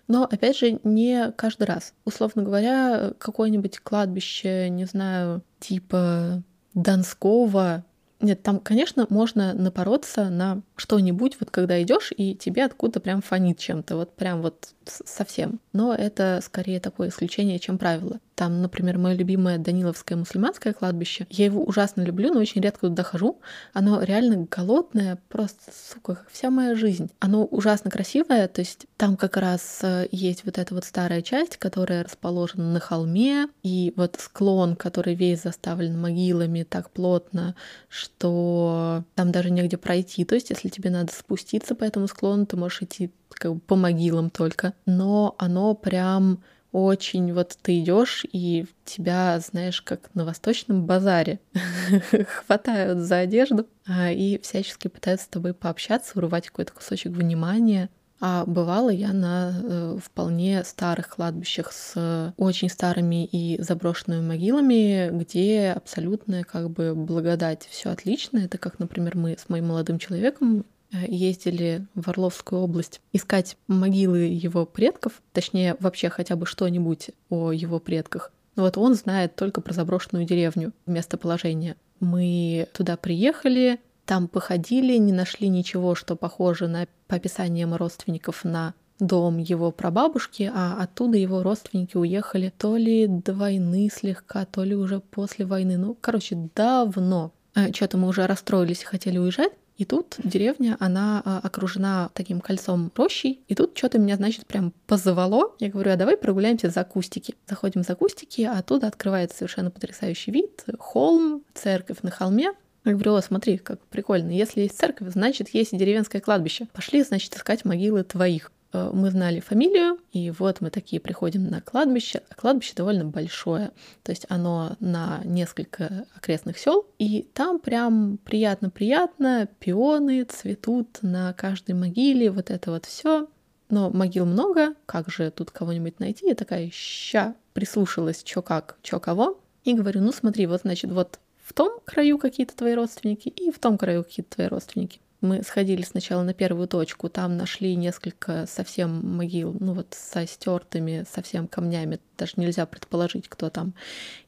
[0.08, 1.94] но, опять же, не каждый раз.
[2.06, 6.44] Условно говоря, какое-нибудь кладбище, не знаю, типа
[6.74, 7.86] Донского,
[8.24, 13.60] Нет, там, конечно, можно напороться на что-нибудь, вот когда идешь, и тебе откуда прям фонит
[13.60, 15.60] чем-то, вот прям вот совсем.
[15.74, 18.20] Но это скорее такое исключение, чем правило.
[18.36, 21.28] Там, например, мое любимое Даниловское мусульманское кладбище.
[21.30, 23.40] Я его ужасно люблю, но очень редко туда хожу.
[23.74, 27.12] Оно реально голодное, просто, сука, как вся моя жизнь.
[27.20, 31.58] Оно ужасно красивое, то есть там как раз э, есть вот эта вот старая часть,
[31.58, 37.56] которая расположена на холме, и вот склон, который весь заставлен могилами так плотно,
[37.88, 40.26] что там даже негде пройти.
[40.26, 43.76] То есть, если тебе надо спуститься по этому склону, ты можешь идти как бы по
[43.76, 44.74] могилам только.
[44.86, 46.42] Но оно прям
[46.74, 51.40] очень вот ты идешь и тебя, знаешь, как на восточном базаре
[52.46, 57.90] хватают за одежду а, и всячески пытаются с тобой пообщаться, урвать какой-то кусочек внимания.
[58.26, 65.74] А бывала я на э, вполне старых кладбищах с очень старыми и заброшенными могилами, где
[65.76, 68.40] абсолютная как бы благодать, все отлично.
[68.40, 70.64] Это как, например, мы с моим молодым человеком
[70.94, 77.52] Э, ездили в Орловскую область искать могилы его предков, точнее, вообще хотя бы что-нибудь о
[77.52, 78.32] его предках.
[78.56, 81.76] Но вот он знает только про заброшенную деревню, местоположение.
[82.00, 88.74] Мы туда приехали, там походили, не нашли ничего, что похоже на, по описаниям родственников на
[89.00, 94.76] дом его прабабушки, а оттуда его родственники уехали то ли до войны слегка, то ли
[94.76, 95.78] уже после войны.
[95.78, 97.32] Ну, короче, давно.
[97.56, 99.54] Э, Что-то мы уже расстроились и хотели уезжать.
[99.76, 104.72] И тут деревня, она а, окружена таким кольцом рощей, и тут что-то меня, значит, прям
[104.86, 105.56] позывало.
[105.60, 107.36] Я говорю, а давай прогуляемся за кустики.
[107.50, 110.64] Заходим за кустики, а оттуда открывается совершенно потрясающий вид.
[110.78, 112.54] Холм, церковь на холме.
[112.86, 114.32] Я говорю, о, смотри, как прикольно.
[114.32, 116.68] Если есть церковь, значит, есть и деревенское кладбище.
[116.74, 118.52] Пошли, значит, искать могилы твоих.
[118.74, 122.22] Э, мы знали фамилию, и вот мы такие приходим на кладбище.
[122.30, 123.72] А кладбище довольно большое,
[124.04, 131.76] то есть оно на несколько окрестных сел, и там прям приятно-приятно, пионы цветут на каждой
[131.76, 133.28] могиле, вот это вот все.
[133.70, 136.28] Но могил много, как же тут кого-нибудь найти?
[136.28, 141.20] Я такая, ща, прислушалась, чё как, чё кого, и говорю, ну смотри, вот значит, вот
[141.44, 145.00] в том краю какие-то твои родственники, и в том краю какие-то твои родственники.
[145.22, 151.06] Мы сходили сначала на первую точку, там нашли несколько совсем могил, ну вот со стертыми
[151.10, 153.74] совсем камнями, даже нельзя предположить, кто там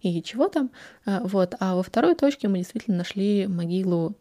[0.01, 0.71] и чего там.
[1.05, 1.55] А, вот.
[1.59, 4.15] А во второй точке мы действительно нашли могилу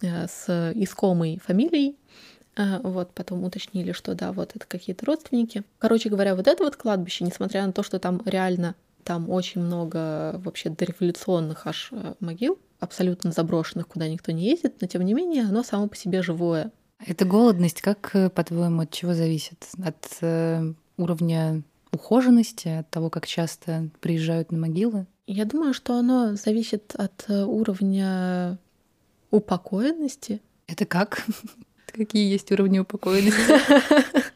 [0.00, 1.96] э, с искомой фамилией,
[2.54, 5.64] а, вот, потом уточнили, что да, вот это какие-то родственники.
[5.78, 10.40] Короче говоря, вот это вот кладбище, несмотря на то, что там реально там очень много
[10.44, 15.44] вообще дореволюционных аж э, могил, абсолютно заброшенных, куда никто не ездит, но тем не менее
[15.44, 16.72] оно само по себе живое.
[17.04, 19.68] Эта голодность, как, э, по-твоему, от чего зависит?
[19.84, 25.06] От э, уровня ухоженности, от того, как часто приезжают на могилы?
[25.26, 28.58] Я думаю, что оно зависит от э, уровня
[29.30, 30.40] упокоенности.
[30.66, 31.24] Это как?
[31.86, 33.52] Какие есть уровни упокоенности?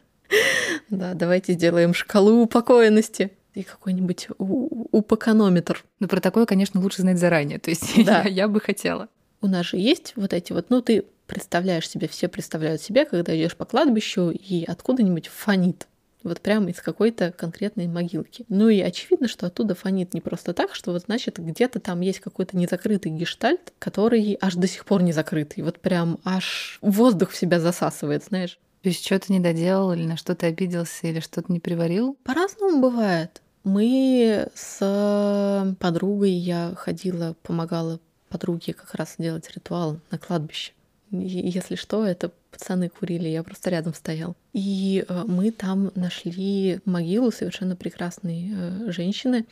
[0.89, 5.83] Да, давайте сделаем шкалу упокоенности и какой-нибудь упаконометр.
[5.99, 7.59] Ну, про такое, конечно, лучше знать заранее.
[7.59, 8.21] То есть да.
[8.21, 9.09] я, я бы хотела.
[9.41, 13.35] У нас же есть вот эти вот, ну, ты представляешь себе, все представляют себе, когда
[13.35, 15.87] идешь по кладбищу и откуда-нибудь фонит.
[16.23, 18.45] Вот прямо из какой-то конкретной могилки.
[18.49, 22.19] Ну и очевидно, что оттуда фонит не просто так, что вот значит где-то там есть
[22.19, 25.63] какой-то незакрытый гештальт, который аж до сих пор не закрытый.
[25.63, 28.59] Вот прям аж воздух в себя засасывает, знаешь.
[28.81, 32.17] То есть что-то не доделал или на что-то обиделся или что-то не приварил?
[32.23, 33.41] По-разному бывает.
[33.67, 37.99] Мы с подругой, я ходила, помогала
[38.29, 40.71] подруге как раз делать ритуал на кладбище.
[41.11, 44.37] Если что, это пацаны курили, я просто рядом стоял.
[44.53, 49.45] И э, мы там нашли могилу совершенно прекрасной э, женщины,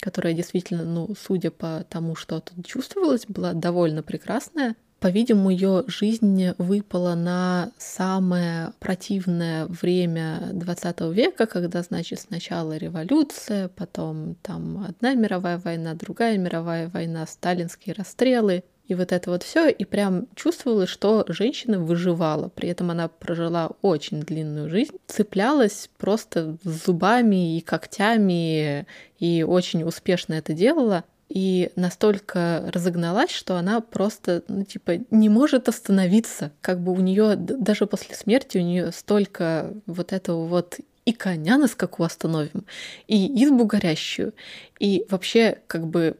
[0.00, 4.76] которая действительно, ну, судя по тому, что тут чувствовалось, была довольно прекрасная.
[5.00, 14.34] По-видимому, ее жизнь выпала на самое противное время 20 века, когда, значит, сначала революция, потом
[14.42, 19.84] там одна мировая война, другая мировая война, сталинские расстрелы, и вот это вот все, и
[19.84, 22.48] прям чувствовалось, что женщина выживала.
[22.48, 28.86] При этом она прожила очень длинную жизнь, цеплялась просто зубами и когтями,
[29.18, 35.68] и очень успешно это делала и настолько разогналась, что она просто, ну, типа, не может
[35.68, 36.52] остановиться.
[36.60, 41.56] Как бы у нее даже после смерти у нее столько вот этого вот и коня
[41.56, 42.64] на скаку остановим,
[43.06, 44.34] и избу горящую,
[44.78, 46.18] и вообще, как бы,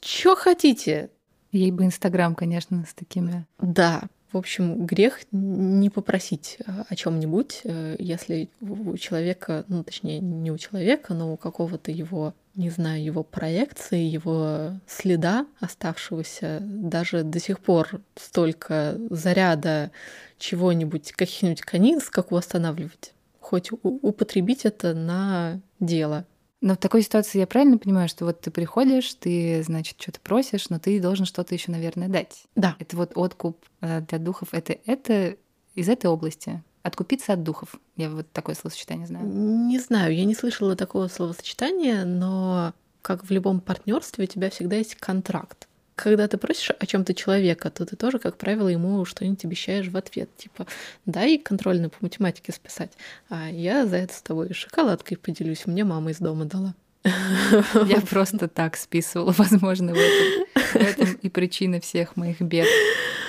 [0.00, 1.10] что хотите?
[1.50, 3.44] Ей бы Инстаграм, конечно, с такими.
[3.58, 10.20] Да, В общем, грех не попросить э, о чем-нибудь, э, если у человека, ну точнее
[10.20, 17.24] не у человека, но у какого-то его, не знаю, его проекции, его следа оставшегося, даже
[17.24, 19.90] до сих пор столько заряда
[20.38, 26.24] чего-нибудь, каких-нибудь конец, как его останавливать, хоть употребить это на дело.
[26.60, 30.68] Но в такой ситуации я правильно понимаю, что вот ты приходишь, ты, значит, что-то просишь,
[30.68, 32.44] но ты должен что-то еще, наверное, дать.
[32.54, 32.76] Да.
[32.78, 34.48] Это вот откуп э, для духов.
[34.52, 35.36] Это, это
[35.74, 36.62] из этой области.
[36.82, 37.76] Откупиться от духов.
[37.96, 39.26] Я вот такое словосочетание знаю.
[39.26, 44.76] Не знаю, я не слышала такого словосочетания, но как в любом партнерстве у тебя всегда
[44.76, 45.66] есть контракт
[46.00, 49.96] когда ты просишь о чем-то человека, то ты тоже, как правило, ему что-нибудь обещаешь в
[49.96, 50.34] ответ.
[50.36, 50.66] Типа,
[51.06, 52.92] дай контрольную по математике списать,
[53.28, 55.66] а я за это с тобой шоколадкой поделюсь.
[55.66, 56.74] Мне мама из дома дала.
[57.04, 62.66] Я просто так списывала, возможно, в этом, в этом и причина всех моих бед.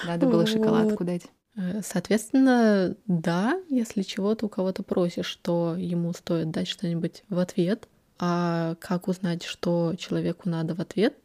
[0.05, 1.23] Надо было шоколадку дать.
[1.55, 7.87] Э, соответственно, да, если чего-то у кого-то просишь, то ему стоит дать что-нибудь в ответ.
[8.19, 11.15] А как узнать, что человеку надо в ответ?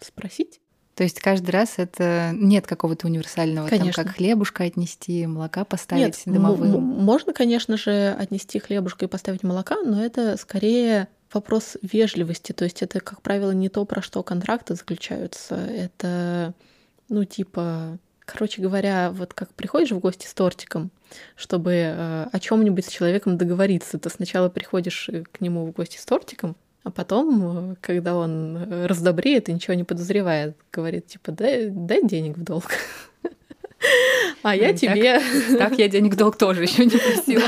[0.00, 0.60] Спросить.
[0.96, 3.92] То есть каждый раз это нет какого-то универсального, конечно.
[3.92, 6.80] там как хлебушка отнести, молока поставить нет, домовым.
[6.80, 12.52] Можно, конечно же, отнести хлебушка и поставить молока, но это скорее вопрос вежливости.
[12.52, 15.56] То есть это, как правило, не то, про что контракты заключаются.
[15.56, 16.54] Это,
[17.10, 20.90] ну, типа, короче говоря, вот как приходишь в гости с тортиком,
[21.36, 25.98] чтобы э, о чем-нибудь с человеком договориться, ты сначала приходишь э, к нему в гости
[25.98, 31.32] с тортиком, а потом, э, когда он э, раздобреет и ничего не подозревает, говорит, типа,
[31.32, 32.70] дай, дай денег в долг.
[34.42, 35.20] А я тебе...
[35.58, 37.42] Так я денег в долг тоже еще не просила.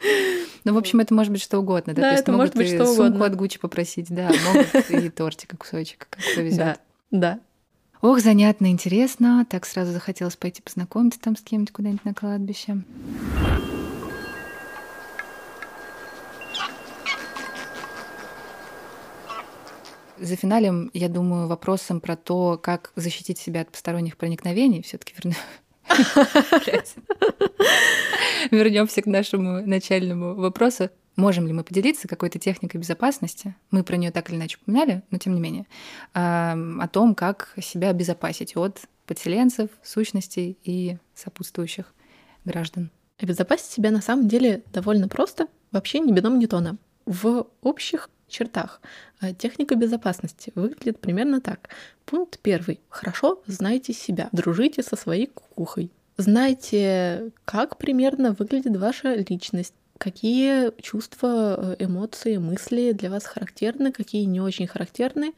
[0.64, 1.94] Ну, в общем, это может быть что угодно.
[1.94, 3.04] Да, да это может быть что угодно.
[3.10, 6.58] Сумку от Гуччи попросить, да, могут и тортика кусочек, как повезет.
[6.58, 6.76] Да,
[7.12, 7.40] да.
[8.02, 9.46] Ох, занятно, интересно.
[9.48, 12.82] Так сразу захотелось пойти познакомиться там с кем-нибудь куда-нибудь на кладбище.
[20.18, 25.14] За финалем, я думаю, вопросом про то, как защитить себя от посторонних проникновений, все-таки
[28.50, 30.90] вернемся к нашему начальному вопросу.
[31.16, 33.54] Можем ли мы поделиться какой-то техникой безопасности?
[33.70, 35.66] Мы про нее так или иначе упоминали, но тем не менее,
[36.12, 41.94] о том, как себя обезопасить от подселенцев, сущностей и сопутствующих
[42.44, 42.90] граждан.
[43.18, 46.76] Обезопасить себя на самом деле довольно просто, вообще не бином Ньютона.
[47.06, 48.80] В общих чертах.
[49.20, 51.68] А техника безопасности выглядит примерно так.
[52.04, 52.80] Пункт первый.
[52.88, 54.28] Хорошо знайте себя.
[54.32, 55.90] Дружите со своей кукухой.
[56.18, 59.74] Знайте, как примерно выглядит ваша личность.
[59.98, 65.32] Какие чувства, э, эмоции, мысли для вас характерны, какие не очень характерны.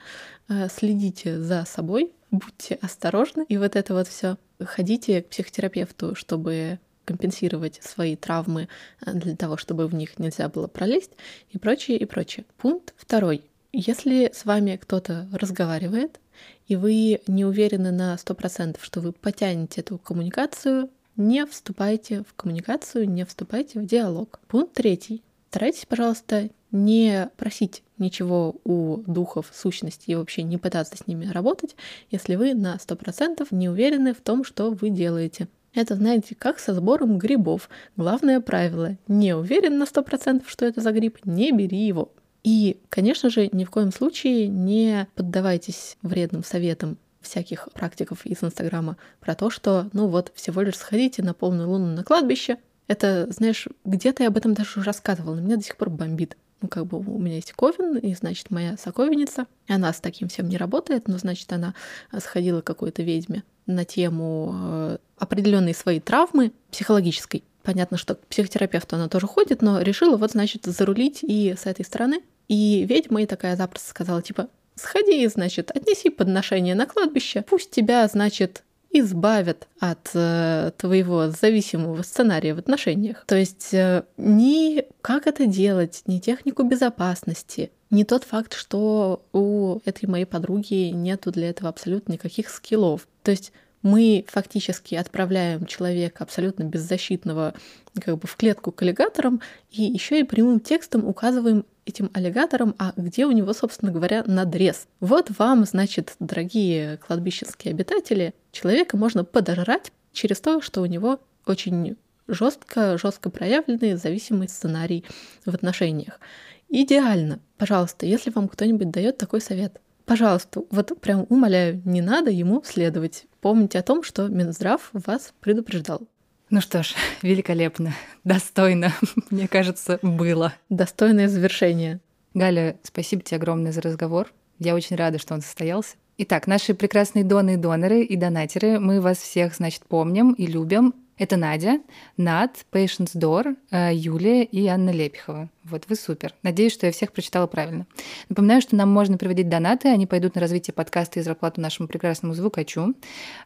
[0.49, 3.45] Э, следите за собой, будьте осторожны.
[3.49, 4.37] И вот это вот все.
[4.61, 8.69] Ходите к психотерапевту, чтобы компенсировать свои травмы
[9.01, 11.13] э, для того, чтобы в них нельзя было пролезть
[11.51, 12.45] и прочее, и прочее.
[12.59, 13.43] Пункт второй.
[13.73, 16.21] Если с вами кто-то разговаривает,
[16.67, 23.09] и вы не уверены на 100%, что вы потянете эту коммуникацию, не вступайте в коммуникацию,
[23.09, 24.39] не вступайте в диалог.
[24.47, 25.23] Пункт третий.
[25.49, 31.75] Старайтесь, пожалуйста, не просить ничего у духов, сущности и вообще не пытаться с ними работать,
[32.11, 35.49] если вы на 100% не уверены в том, что вы делаете.
[35.75, 37.69] Это, знаете, как со сбором грибов.
[37.97, 42.13] Главное правило— не уверен на 100%, что это за гриб, не бери его.
[42.43, 48.97] И, конечно же, ни в коем случае не поддавайтесь вредным советам всяких практиков из Инстаграма
[49.21, 52.57] про то, что, ну вот, всего лишь сходите на полную луну на кладбище.
[52.87, 56.37] Это, знаешь, где-то я об этом даже уже рассказывала, но меня до сих пор бомбит
[56.61, 59.47] ну, как бы у меня есть Ковен, и, значит, моя соковенница.
[59.69, 61.75] Она с таким всем не работает, но, значит, она
[62.19, 67.45] сходила к какой-то ведьме на тему э, определенной своей травмы психологической.
[67.63, 71.85] Понятно, что к психотерапевту она тоже ходит, но решила вот, значит, зарулить и с этой
[71.85, 72.23] стороны.
[72.49, 78.07] И ведьма ей такая запросто сказала, типа, сходи, значит, отнеси подношение на кладбище, пусть тебя,
[78.09, 83.25] значит, избавят от э, твоего зависимого сценария в отношениях.
[83.27, 89.79] То есть э, ни как это делать, ни технику безопасности, не тот факт, что у
[89.85, 93.07] этой моей подруги нету для этого абсолютно никаких скиллов.
[93.23, 93.53] То есть
[93.83, 97.55] мы фактически отправляем человека абсолютно беззащитного
[98.01, 102.93] как бы в клетку к аллигаторам и еще и прямым текстом указываем этим аллигатором, а
[102.97, 104.87] где у него, собственно говоря, надрез.
[105.01, 111.97] Вот вам, значит, дорогие кладбищенские обитатели, человека можно подожрать через то, что у него очень
[112.27, 115.05] жестко, жестко проявленный зависимый сценарий
[115.47, 116.21] в отношениях.
[116.69, 117.41] Идеально.
[117.57, 123.27] Пожалуйста, если вам кто-нибудь дает такой совет, Пожалуйста, вот прям умоляю, не надо ему следовать.
[123.43, 126.09] Помните о том, что Минздрав вас предупреждал.
[126.49, 127.95] Ну что ж, великолепно,
[128.25, 128.95] достойно,
[129.31, 130.55] мне кажется, было.
[130.71, 132.01] Достойное завершение.
[132.33, 134.33] Галя, спасибо тебе огромное за разговор.
[134.59, 135.97] Я очень рада, что он состоялся.
[136.17, 140.95] Итак, наши прекрасные доны и доноры и донатеры, мы вас всех, значит, помним и любим.
[141.19, 141.81] Это Надя,
[142.17, 145.49] Над, Patience Door, э, Юлия и Анна Лепихова.
[145.65, 146.33] Вот вы супер.
[146.45, 147.87] Надеюсь, что я всех прочитала правильно.
[148.29, 152.35] Напоминаю, что нам можно приводить донаты, они пойдут на развитие подкаста и зарплату нашему прекрасному
[152.35, 152.95] звукачу,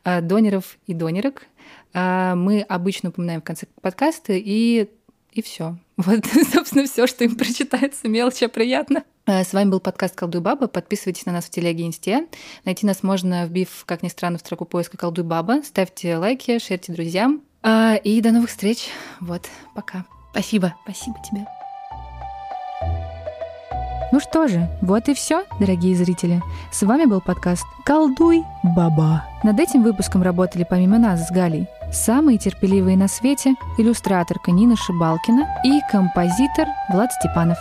[0.05, 1.47] э, донеров и донерок.
[1.95, 4.89] Э, мы обычно упоминаем в конце подкаста, и,
[5.33, 5.79] и все.
[5.97, 9.05] Вот, собственно, все, что им прочитается, мелочь, а приятно.
[9.25, 10.67] С вами был подкаст «Колдуй Баба».
[10.67, 12.27] Подписывайтесь на нас в телеге Инсте.
[12.65, 15.63] Найти нас можно, вбив, как ни странно, в строку поиска «Колдуй Баба».
[15.63, 17.43] Ставьте лайки, шерьте друзьям.
[17.63, 18.89] А, и до новых встреч.
[19.21, 20.05] Вот, пока.
[20.33, 20.75] Спасибо.
[20.85, 21.47] Спасибо тебе.
[24.13, 26.43] Ну что же, вот и все, дорогие зрители.
[26.71, 29.25] С вами был подкаст «Колдуй, баба».
[29.43, 35.47] Над этим выпуском работали помимо нас с Галей самые терпеливые на свете иллюстраторка Нина Шибалкина
[35.65, 37.59] и композитор Влад Степанов.